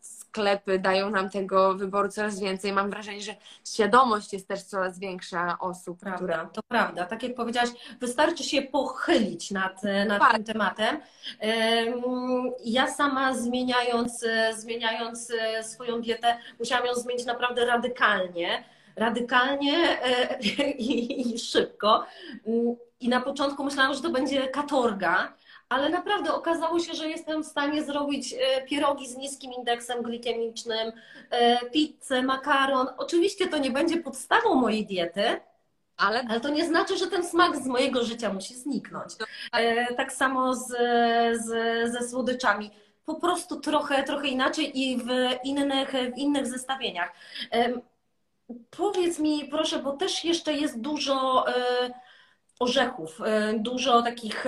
[0.00, 2.72] sklepy dają nam tego wyboru coraz więcej.
[2.72, 3.34] Mam wrażenie, że
[3.64, 5.98] świadomość jest też coraz większa osób.
[6.00, 7.06] Prawda, to prawda.
[7.06, 7.70] Tak jak powiedziałaś,
[8.00, 10.34] wystarczy się pochylić nad, nad tak.
[10.34, 11.00] tym tematem.
[12.64, 14.24] Ja sama zmieniając,
[14.56, 15.32] zmieniając
[15.62, 18.64] swoją dietę, musiałam ją zmienić naprawdę radykalnie
[18.96, 20.38] radykalnie e,
[20.72, 22.04] i, i szybko.
[23.00, 25.32] I na początku myślałam, że to będzie katorga,
[25.68, 30.92] ale naprawdę okazało się, że jestem w stanie zrobić e, pierogi z niskim indeksem glikemicznym,
[31.30, 32.86] e, pizzę, makaron.
[32.98, 35.40] Oczywiście to nie będzie podstawą mojej diety,
[35.96, 36.24] ale...
[36.28, 39.12] ale to nie znaczy, że ten smak z mojego życia musi zniknąć.
[39.96, 40.68] Tak samo z,
[41.44, 41.48] z,
[41.92, 42.70] ze słodyczami.
[43.04, 45.08] Po prostu trochę, trochę inaczej i w
[45.44, 47.12] innych, w innych zestawieniach.
[48.70, 51.44] Powiedz mi, proszę, bo też jeszcze jest dużo
[52.60, 53.20] orzechów,
[53.58, 54.44] dużo takich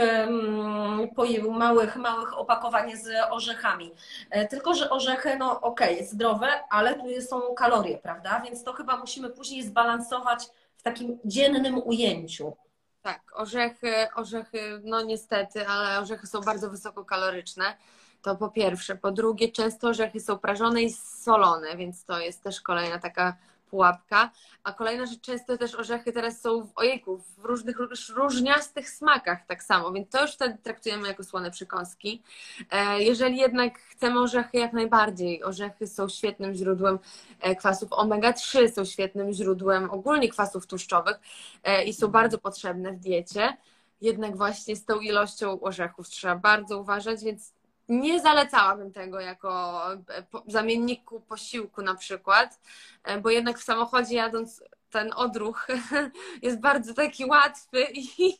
[1.51, 3.90] małych, małych opakowań z orzechami.
[4.30, 8.40] E, tylko, że orzechy, no okej, okay, zdrowe, ale tu są kalorie, prawda?
[8.44, 10.44] Więc to chyba musimy później zbalansować
[10.76, 12.57] w takim dziennym ujęciu.
[13.03, 17.76] Tak, orzechy, orzechy, no niestety, ale orzechy są bardzo wysokokaloryczne.
[18.22, 18.96] To po pierwsze.
[18.96, 23.36] Po drugie, często orzechy są prażone i solone, więc to jest też kolejna taka
[23.70, 24.30] pułapka.
[24.64, 27.76] A kolejna rzecz, często też orzechy teraz są w ojejku, w różnych
[28.14, 32.22] różniastych smakach tak samo, więc to już wtedy traktujemy jako słone przekąski.
[32.70, 35.44] E, jeżeli jednak chcemy orzechy, jak najbardziej.
[35.44, 36.98] Orzechy są świetnym źródłem
[37.40, 41.20] e, kwasów omega-3, są świetnym źródłem ogólnie kwasów tłuszczowych
[41.64, 43.56] e, i są bardzo potrzebne w diecie.
[44.00, 47.52] Jednak właśnie z tą ilością orzechów trzeba bardzo uważać, więc
[47.89, 50.01] nie zalecałabym tego jako e,
[50.47, 52.61] zamienniku posiłku na przykład,
[53.05, 55.66] e, bo jednak w samochodzie jadąc ten odruch
[56.43, 58.34] jest bardzo taki łatwy i,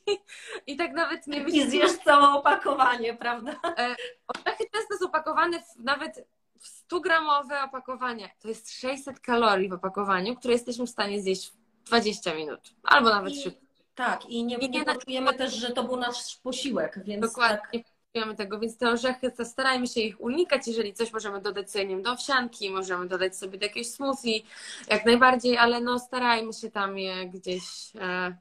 [0.67, 1.59] i tak nawet nie myślę.
[1.59, 3.61] I zjesz całe opakowanie, prawda?
[3.65, 3.97] E,
[4.29, 6.27] orzechy często są opakowane w, nawet
[6.59, 8.31] w 100 gramowe opakowanie.
[8.41, 11.53] To jest 600 kalorii w opakowaniu, które jesteśmy w stanie zjeść
[11.85, 13.67] w 20 minut albo nawet I, szybko.
[13.95, 17.59] Tak, i nie, I nie, nie poczujemy też, że to był nasz posiłek, więc Dokładnie.
[17.73, 17.98] Tak
[18.37, 20.67] tego, więc te orzechy to starajmy się ich unikać.
[20.67, 24.41] Jeżeli coś możemy dodać sobie do owsianki, możemy dodać sobie do jakiejś smoothie,
[24.89, 27.63] jak najbardziej, ale no starajmy się tam je gdzieś,
[28.01, 28.37] e,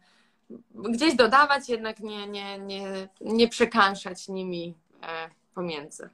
[0.74, 4.74] gdzieś dodawać, jednak nie, nie, nie, nie przekańszać nimi
[5.04, 6.10] e, pomiędzy.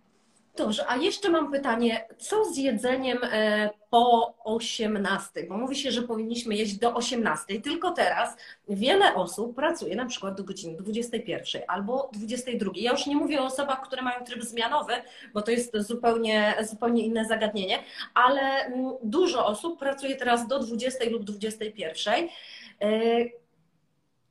[0.55, 5.43] Dobrze, a jeszcze mam pytanie, co z jedzeniem e, po 18?
[5.49, 8.37] Bo mówi się, że powinniśmy jeść do 18, tylko teraz
[8.69, 12.71] wiele osób pracuje na przykład do godziny 21 albo 22.
[12.75, 14.93] Ja już nie mówię o osobach, które mają tryb zmianowy,
[15.33, 17.79] bo to jest zupełnie, zupełnie inne zagadnienie,
[18.13, 22.13] ale mm, dużo osób pracuje teraz do 20 lub 21.
[22.13, 22.29] E,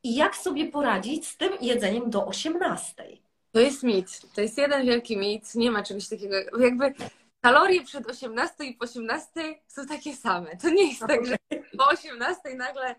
[0.03, 3.22] I jak sobie poradzić z tym jedzeniem do 18?
[3.53, 4.35] To jest mit.
[4.35, 5.55] To jest jeden wielki mit.
[5.55, 6.37] Nie ma czegoś takiego.
[6.61, 6.95] Jakby
[7.41, 9.31] kalorie przed 18 i po 18
[9.67, 10.57] są takie same.
[10.57, 11.37] To nie jest tak, że
[11.79, 12.95] po 18 nagle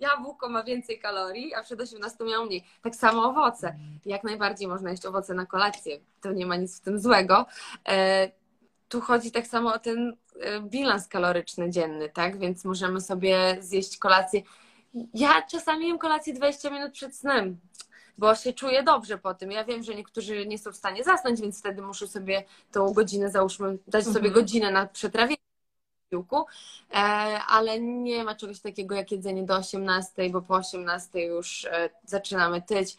[0.00, 2.64] jabłko ma więcej kalorii, a przed 18 miał mniej.
[2.82, 3.76] Tak samo owoce.
[4.06, 5.98] Jak najbardziej można jeść owoce na kolację.
[6.20, 7.46] To nie ma nic w tym złego.
[7.88, 8.30] E,
[8.88, 12.38] tu chodzi tak samo o ten e, bilans kaloryczny dzienny, tak?
[12.38, 14.42] Więc możemy sobie zjeść kolację.
[15.14, 17.60] Ja czasami jem kolację 20 minut przed snem
[18.18, 19.52] bo się czuję dobrze po tym.
[19.52, 23.30] Ja wiem, że niektórzy nie są w stanie zasnąć, więc wtedy muszę sobie tą godzinę,
[23.30, 24.34] załóżmy, dać sobie mhm.
[24.34, 25.36] godzinę na przetrawienie
[26.10, 26.46] posiłku,
[26.90, 26.94] e,
[27.48, 32.62] ale nie ma czegoś takiego jak jedzenie do 18, bo po 18 już e, zaczynamy
[32.62, 32.96] tyć.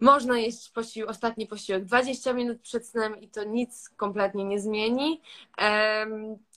[0.00, 5.20] Można jeść posił, ostatni posiłek 20 minut przed snem i to nic kompletnie nie zmieni.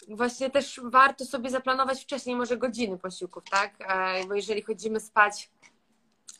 [0.08, 3.74] Właśnie też warto sobie zaplanować wcześniej może godziny posiłków, tak?
[3.80, 5.50] E, bo jeżeli chodzimy spać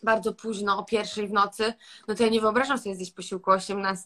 [0.06, 1.74] bardzo późno, o pierwszej w nocy,
[2.08, 4.06] no to ja nie wyobrażam sobie zjeść posiłku o 18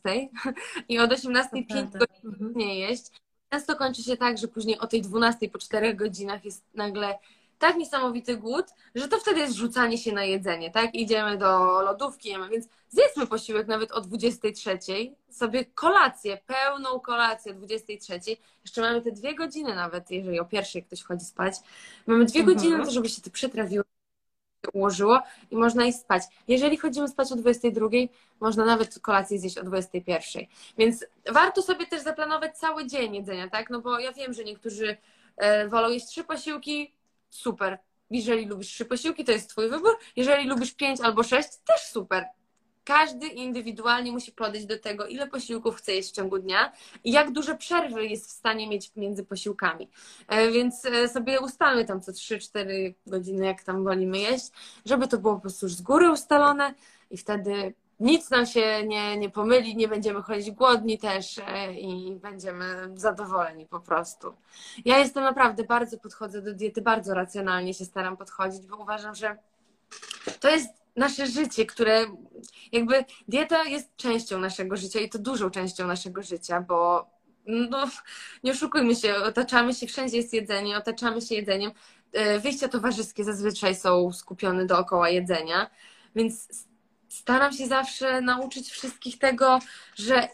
[0.89, 2.53] i od 18 5 godzin mhm.
[2.55, 3.03] nie jeść.
[3.49, 7.19] Często kończy się tak, że później o tej 12 po 4 godzinach jest nagle
[7.59, 10.95] tak niesamowity głód, że to wtedy jest rzucanie się na jedzenie, tak?
[10.95, 14.79] Idziemy do lodówki, jemy, więc zjedzmy posiłek nawet o 23,
[15.29, 18.19] sobie kolację, pełną kolację o 23.
[18.63, 21.55] Jeszcze mamy te dwie godziny nawet, jeżeli o pierwszej ktoś wchodzi spać.
[22.07, 22.57] Mamy dwie mhm.
[22.57, 23.83] godziny na to, żeby się to przetrawiło
[24.73, 26.23] ułożyło i można iść spać.
[26.47, 27.87] Jeżeli chodzimy spać o 22,
[28.39, 30.45] można nawet kolację zjeść o 21.
[30.77, 33.69] Więc warto sobie też zaplanować cały dzień jedzenia, tak?
[33.69, 34.97] No bo ja wiem, że niektórzy
[35.37, 36.95] e, wolą jeść trzy posiłki,
[37.29, 37.77] super.
[38.09, 39.97] Jeżeli lubisz trzy posiłki, to jest twój wybór.
[40.15, 42.25] Jeżeli lubisz pięć albo sześć, też super
[42.89, 46.71] każdy indywidualnie musi podejść do tego, ile posiłków chce jeść w ciągu dnia
[47.03, 49.89] i jak duże przerwy jest w stanie mieć między posiłkami.
[50.27, 54.51] E, więc e, sobie ustalmy tam co 3-4 godziny, jak tam wolimy jeść,
[54.85, 56.73] żeby to było po prostu już z góry ustalone
[57.11, 62.15] i wtedy nic nam się nie, nie pomyli, nie będziemy chodzić głodni też e, i
[62.15, 64.33] będziemy zadowoleni po prostu.
[64.85, 69.37] Ja jestem naprawdę bardzo podchodzę do diety, bardzo racjonalnie się staram podchodzić, bo uważam, że
[70.39, 72.05] to jest nasze życie, które
[72.71, 77.09] jakby dieta jest częścią naszego życia i to dużą częścią naszego życia, bo
[77.45, 77.89] no,
[78.43, 81.71] nie oszukujmy się, otaczamy się, wszędzie jest jedzenie, otaczamy się jedzeniem.
[82.13, 85.69] E, wyjścia towarzyskie zazwyczaj są skupione dookoła jedzenia,
[86.15, 86.47] więc
[87.09, 89.59] staram się zawsze nauczyć wszystkich tego,
[89.95, 90.27] że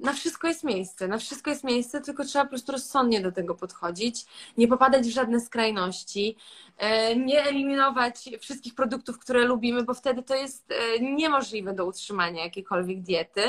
[0.00, 3.54] na wszystko jest miejsce, na wszystko jest miejsce, tylko trzeba po prostu rozsądnie do tego
[3.54, 4.26] podchodzić,
[4.56, 6.36] nie popadać w żadne skrajności,
[6.76, 12.44] e, nie eliminować wszystkich produktów, które lubimy, bo wtedy to jest e, niemożliwe do utrzymania
[12.44, 13.42] jakiejkolwiek diety.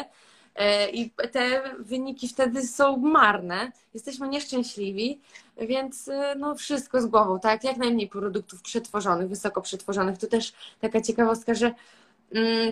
[0.55, 5.19] E, I te wyniki wtedy są marne, jesteśmy nieszczęśliwi,
[5.57, 7.63] więc no wszystko z głową, tak?
[7.63, 10.17] Jak najmniej produktów przetworzonych, wysoko przetworzonych.
[10.17, 11.73] To też taka ciekawostka, że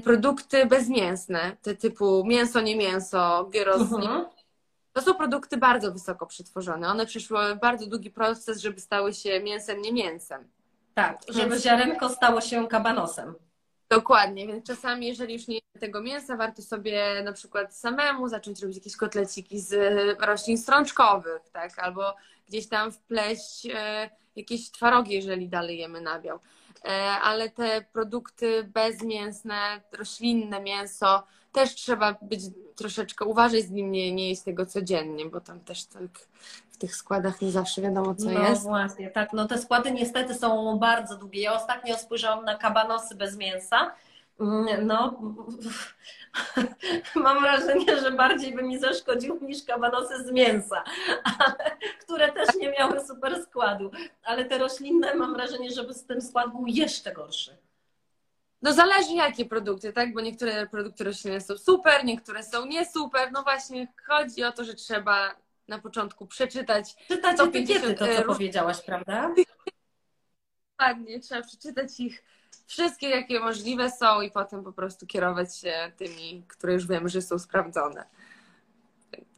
[0.04, 4.26] produkty bezmięsne, te typu mięso, nie mięso, gyros, mhm.
[4.94, 6.88] to są produkty bardzo wysoko przetworzone.
[6.88, 10.48] One przeszły bardzo długi proces, żeby stały się mięsem, nie mięsem.
[10.94, 11.64] Tak, żeby więc...
[11.64, 13.34] ziarenko stało się kabanosem.
[13.90, 18.78] Dokładnie, więc czasami, jeżeli już nie tego mięsa, warto sobie na przykład samemu zacząć robić
[18.78, 19.74] jakieś kotleciki z
[20.20, 21.80] roślin strączkowych, tak?
[21.80, 22.16] Albo
[22.48, 26.40] gdzieś tam wpleść e, jakieś twarogi, jeżeli dalej jemy nabiał.
[26.86, 32.42] E, ale te produkty bezmięsne, roślinne mięso, też trzeba być
[32.76, 36.20] troszeczkę uważać z nim, nie, nie jeść tego codziennie, bo tam też tak
[36.72, 38.64] w tych składach nie zawsze wiadomo, co no, jest.
[38.64, 39.34] No właśnie, tak.
[39.34, 41.42] No te składy niestety są bardzo długie.
[41.42, 43.92] Ja ostatnio spojrzałam na kabanosy bez mięsa
[44.40, 45.20] Mm, no,
[47.16, 50.84] mam wrażenie, że bardziej by mi zaszkodził niż kabanosy z mięsa,
[51.40, 53.92] ale, które też nie miały super składu.
[54.24, 57.58] Ale te roślinne mam wrażenie, że ten skład był jeszcze gorszy.
[58.62, 60.14] No zależy jakie produkty, tak?
[60.14, 63.32] Bo niektóre produkty roślinne są super, niektóre są nie super.
[63.32, 65.36] No właśnie chodzi o to, że trzeba
[65.68, 66.96] na początku przeczytać.
[67.08, 68.38] Czytać 150, etykiety, to co róż...
[68.38, 69.34] powiedziałaś, prawda?
[70.72, 72.24] Dokładnie, trzeba przeczytać ich
[72.68, 77.22] wszystkie, jakie możliwe są i potem po prostu kierować się tymi, które już wiemy, że
[77.22, 78.06] są sprawdzone.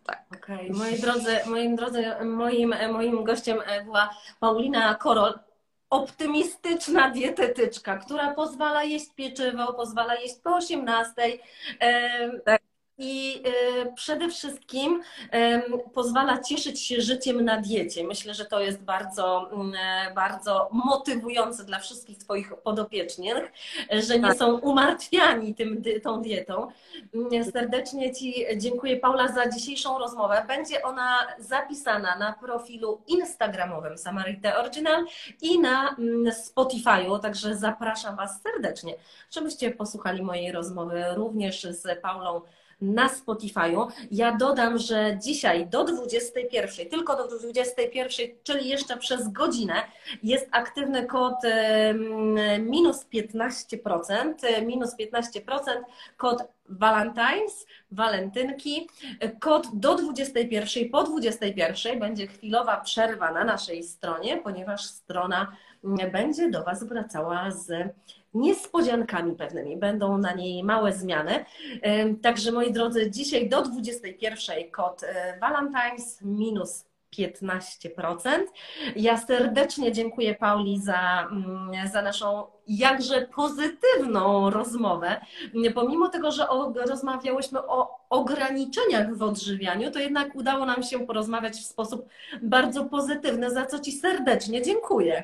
[0.04, 0.26] Tak.
[0.38, 0.70] Okay.
[0.70, 4.10] Moi drodzy, moim drodzy, moim, moim gościem była
[4.40, 5.40] Paulina Korol,
[5.90, 11.14] optymistyczna dietetyczka, która pozwala jeść pieczywo, pozwala jeść po 18.
[12.46, 12.62] Tak
[13.02, 13.44] i
[13.82, 15.02] y, przede wszystkim
[15.94, 18.04] pozwala cieszyć się życiem na diecie.
[18.04, 23.52] Myślę, że to jest bardzo, e, bardzo motywujące dla wszystkich Twoich podopiecznych,
[23.92, 24.38] że nie tak.
[24.38, 26.68] są umartwiani tym, tą dietą.
[27.54, 30.46] Serdecznie Ci dziękuję, Paula, za dzisiejszą rozmowę.
[30.48, 35.06] Będzie ona zapisana na profilu instagramowym Samarite Original
[35.42, 35.96] i na
[36.32, 38.96] Spotify'u, także zapraszam Was serdecznie,
[39.32, 42.42] żebyście posłuchali mojej rozmowy również z Paulą
[42.82, 43.88] na Spotify'u.
[44.12, 49.74] Ja dodam, że dzisiaj do 21, tylko do 21, czyli jeszcze przez godzinę,
[50.24, 51.36] jest aktywny kod
[52.60, 55.60] minus 15%, minus 15%,
[56.18, 58.90] kod Valentine's, walentynki.
[59.40, 65.56] Kod do 21, po 21 będzie chwilowa przerwa na naszej stronie, ponieważ strona
[66.12, 67.94] będzie do Was wracała z
[68.34, 69.78] niespodziankami pewnymi.
[69.78, 71.46] Będą na niej małe zmiany.
[72.22, 76.86] Także moi drodzy, dzisiaj do 21 kod e, Valentine's minus
[77.18, 78.30] 15%.
[78.96, 85.22] Ja serdecznie dziękuję Pauli za, mm, za naszą jakże pozytywną rozmowę.
[85.76, 86.48] Pomimo tego, że
[86.88, 92.06] rozmawiałyśmy o ograniczeniach w odżywianiu, to jednak udało nam się porozmawiać w sposób
[92.42, 95.24] bardzo pozytywny, za co Ci serdecznie dziękuję.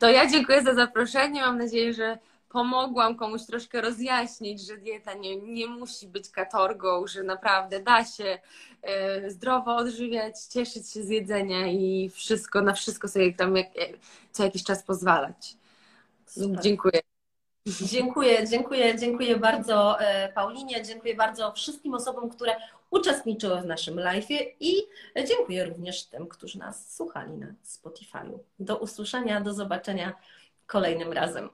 [0.00, 1.40] To ja dziękuję za zaproszenie.
[1.40, 2.18] Mam nadzieję, że
[2.48, 8.38] pomogłam komuś troszkę rozjaśnić, że dieta nie, nie musi być katorgą, że naprawdę da się
[8.82, 13.66] e, zdrowo odżywiać, cieszyć się z jedzenia i wszystko, na wszystko sobie tam jak,
[14.32, 15.56] co jakiś czas pozwalać.
[16.26, 16.62] Super.
[16.62, 17.00] Dziękuję.
[17.66, 22.56] Dziękuję, dziękuję, dziękuję bardzo e, Paulinie, dziękuję bardzo wszystkim osobom, które
[22.94, 24.30] uczestniczyły w naszym live
[24.60, 24.74] i
[25.28, 28.18] dziękuję również tym, którzy nas słuchali na Spotify.
[28.58, 30.14] Do usłyszenia, do zobaczenia
[30.66, 31.50] kolejnym razem.